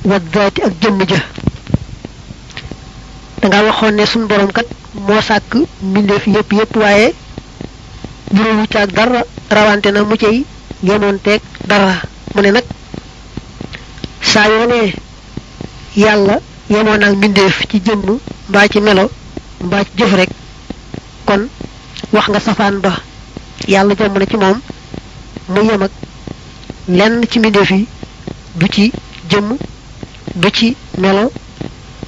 wa 0.06 0.19
daati 0.19 0.62
ak 0.62 0.73
jëmm 0.82 1.00
ja. 1.10 1.19
Danga 3.41 3.63
waxoon 3.67 3.95
ne 3.95 4.06
suñ 4.06 4.23
borom 4.28 4.52
kat 4.52 4.67
moo 5.08 5.21
sàkk 5.21 5.52
mbindeef 5.82 6.23
yépp 6.28 6.52
yépp 6.54 6.76
waaye 6.76 7.13
juróomu 8.34 8.65
caag 8.67 8.91
dara 8.91 9.21
rawante 9.50 9.88
na 9.91 10.04
mu 10.04 10.15
cay 10.17 10.45
yemoon 10.84 11.17
teeg 11.23 11.41
dara. 11.67 11.93
Mu 12.34 12.41
ne 12.41 12.52
nag 12.52 12.65
saa 14.21 14.47
yoo 14.47 14.91
yàlla 15.95 16.39
ak 17.08 17.13
mbindeef 17.15 17.56
ci 17.69 17.78
jëmm 17.86 18.19
mbaa 18.50 18.67
ci 18.67 18.80
melo 18.82 19.10
mbaa 19.63 19.84
ci 19.84 19.91
jëf 19.97 20.13
rek 20.13 20.30
kon 21.26 21.47
wax 22.13 22.28
nga 22.30 22.39
safaan 22.39 22.80
ba. 22.82 22.91
Yàlla 23.67 23.95
jomb 24.00 24.17
na 24.17 24.26
ci 24.26 24.38
moom 24.38 24.60
mu 25.50 25.62
yem 25.63 25.82
ak 25.84 25.91
lenn 26.88 27.23
ci 27.30 27.39
mbindeef 27.39 27.69
yi 27.71 27.88
du 28.56 28.67
ci 28.67 28.91
jëmm 29.30 29.58
du 30.36 30.50
ci 30.52 30.76
melo 30.97 31.32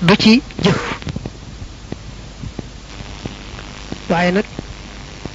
du 0.02 0.16
ci 0.16 0.42
jëf 0.64 0.99
waaye 4.10 4.32
nag 4.32 4.46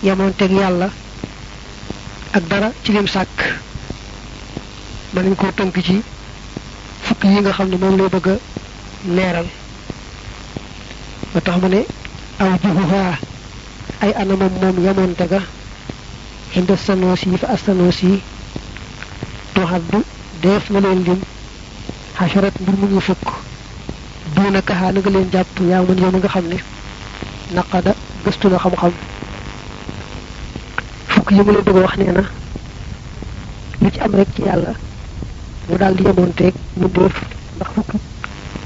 yemoonteeg 0.03 0.53
yàlla 0.53 0.89
ak 2.37 2.43
dara 2.51 2.69
ci 2.83 2.93
lim 2.93 3.07
sàkk 3.07 3.39
mën 5.13 5.23
nañ 5.25 5.35
koo 5.37 5.51
tënk 5.57 5.77
ci 5.87 6.03
fukk 7.07 7.23
yi 7.25 7.41
nga 7.41 7.53
xam 7.53 7.69
ne 7.69 7.77
moom 7.77 7.97
lay 7.97 8.09
bëgg 8.09 8.27
a 8.29 8.37
leeral. 9.17 9.47
Ba 11.33 11.41
tax 11.41 11.57
mu 11.63 11.69
ne 11.69 11.81
aw 12.43 12.51
juhuha 12.63 13.19
ay 14.03 14.13
anamam 14.21 14.53
moom 14.61 14.77
yemoonte 14.85 15.25
ga 15.33 15.41
inda 16.59 16.77
sanoos 16.77 17.23
yi 17.23 17.37
fa 17.37 17.47
astanoos 17.55 17.99
yi 18.03 18.23
tuxaddu 19.55 19.99
def 20.43 20.71
na 20.71 20.81
leen 20.81 21.01
lim 21.07 21.21
xasarat 22.19 22.55
mbir 22.61 22.75
mu 22.81 22.87
ñu 22.95 23.01
fukk. 23.01 23.27
Duuna 24.35 24.61
kaxaa 24.63 24.93
na 24.93 25.01
nga 25.01 25.11
leen 25.11 25.31
jàpp 25.33 25.55
yaa 25.71 25.83
mun 25.87 25.99
yow 26.03 26.11
nga 26.11 26.29
xam 26.29 26.47
naqada 27.55 27.95
gëstu 28.25 28.49
na 28.49 28.59
xam-xam 28.59 28.93
fukk 31.09 31.31
yi 31.31 31.43
mu 31.43 31.53
la 31.53 31.61
bëgg 31.61 31.77
wax 31.83 31.97
nee 31.97 32.13
na 32.13 32.23
lu 33.81 33.91
ci 33.91 34.01
am 34.01 34.15
rek 34.15 34.29
ci 34.35 34.43
yàlla 34.43 34.73
mu 35.69 35.77
daal 35.79 35.95
di 35.95 36.03
yemoonteeg 36.05 36.55
mu 36.77 36.89
def 36.89 37.15
ndax 37.57 37.69
fukk 37.75 37.91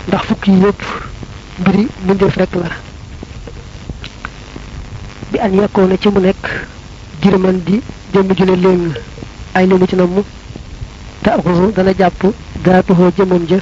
ndax 0.08 0.22
fukk 0.28 0.46
yi 0.46 0.56
yëpp 0.64 0.82
mbiri 1.60 1.88
mu 2.06 2.14
def 2.14 2.36
rek 2.36 2.54
la 2.54 2.68
bi 5.30 5.38
an 5.38 5.52
yekkoon 5.54 5.88
na 5.88 5.96
ci 5.98 6.08
mu 6.08 6.20
nekk 6.20 6.44
jërëman 7.22 7.58
di 7.64 7.80
jëmm 8.12 8.32
ju 8.36 8.44
ne 8.44 8.56
léegi 8.56 8.92
ay 9.54 9.66
lemu 9.66 9.86
ci 9.86 9.96
namm 9.96 10.22
te 11.22 11.30
axusu 11.30 11.72
dana 11.74 11.92
jàpp 11.98 12.22
daatuhoo 12.64 13.10
jëmmam 13.16 13.44
ja 13.48 13.58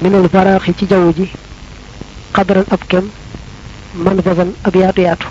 minal 0.00 0.28
faraaxi 0.28 0.74
ci 0.76 0.86
jaww 0.88 1.12
ji 1.14 1.30
xadaran 2.32 2.64
ab 2.70 2.80
kem 2.88 3.08
man 3.94 4.20
fasan 4.22 4.50
ab 4.64 4.74
yaatu 4.76 5.00
yaatu. 5.06 5.26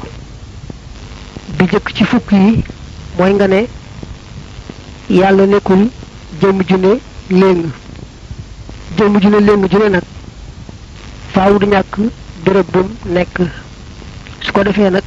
Bi 1.57 1.65
jëkk 1.71 1.87
ci 1.95 2.05
fukk 2.05 2.31
yi 2.31 2.63
mooy 3.17 3.33
nga 3.33 3.47
ne 3.47 3.67
yàlla 5.09 5.45
nekkul 5.45 5.89
jëmm 6.41 6.61
ju 6.67 6.77
ne 6.77 6.93
léng. 7.29 7.63
Ju 8.97 9.29
ne 9.29 9.39
léng 9.39 9.67
ju 9.71 9.89
nag 9.89 10.03
faaw 11.33 11.57
du 11.59 11.65
ñàkk 11.67 11.95
béréb 12.45 12.71
bum 12.71 12.87
nekk. 13.05 13.41
Su 14.41 14.51
ko 14.51 14.63
defee 14.63 14.89
nag 14.89 15.03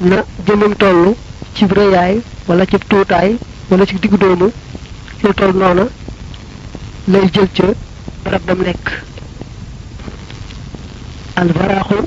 na 0.00 0.22
jëmmam 0.46 0.74
toll 0.76 1.14
ci 1.54 1.64
rëyaay 1.66 2.20
wala 2.46 2.66
ci 2.66 2.78
tuutaay 2.88 3.36
wala 3.70 3.86
ci 3.86 3.96
diggu 3.98 4.16
doomu 4.16 4.50
lu 5.22 5.34
toll 5.34 5.54
noona 5.56 5.84
lay 7.08 7.26
jël 7.32 7.48
ca 7.52 7.66
barab 8.24 8.42
bam 8.46 8.62
nekk. 8.62 9.02
Alvaraaxu 11.36 11.98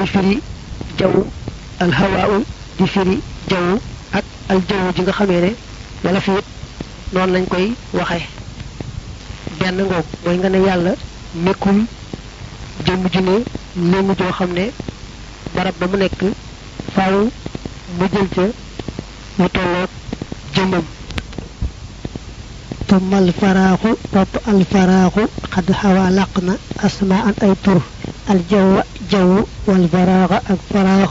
day 0.00 0.06
firi 0.06 0.40
jaww 0.98 1.12
alhawaawu 1.84 2.38
di 2.78 2.86
firi 2.92 3.16
jaww 3.50 3.76
ak 4.18 4.24
aljaww 4.52 4.92
ji 4.96 5.02
nga 5.02 5.12
xamee 5.18 5.40
ne 5.44 5.50
wala 6.04 6.20
fi 6.20 6.30
noonu 7.12 7.32
lañ 7.34 7.44
koy 7.52 7.66
waxe. 7.92 8.20
Benn 9.58 9.76
ngoog 9.84 10.06
mooy 10.24 10.36
nga 10.38 10.48
ne 10.48 10.58
yàlla 10.66 10.92
nekkul 11.44 11.78
jëmm 12.86 13.02
ju 13.12 13.20
ne 13.20 13.34
léngu 13.90 14.14
joo 14.18 14.32
xam 14.38 14.50
ne 14.52 14.64
barab 15.54 15.74
ba 15.80 15.86
mu 15.86 15.96
nekk 15.98 16.20
faaw 16.94 17.14
mu 17.98 18.04
jël 18.12 18.28
ca 19.38 19.48
tolloog 19.54 19.90
jëmmam. 20.54 20.84
ثم 22.90 23.14
الفراغ 23.14 23.76
topp 24.14 24.48
الفراغ. 24.48 25.26
قد 25.56 25.72
حوى 25.72 26.10
لقنا 26.10 26.56
أسماء 26.80 27.34
أي 27.42 27.54
tur 27.66 27.80
الجو 28.30 28.80
جو 29.12 29.44
والفراغ 29.66 30.32
أك 30.36 30.58
فراغ 30.74 31.10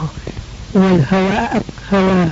والهواء 0.74 1.62
هواء 1.92 2.30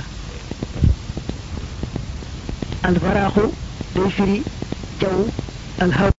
day 3.95 4.09
firi 4.15 4.37
jaww 5.01 5.19
alhaw 5.83 6.07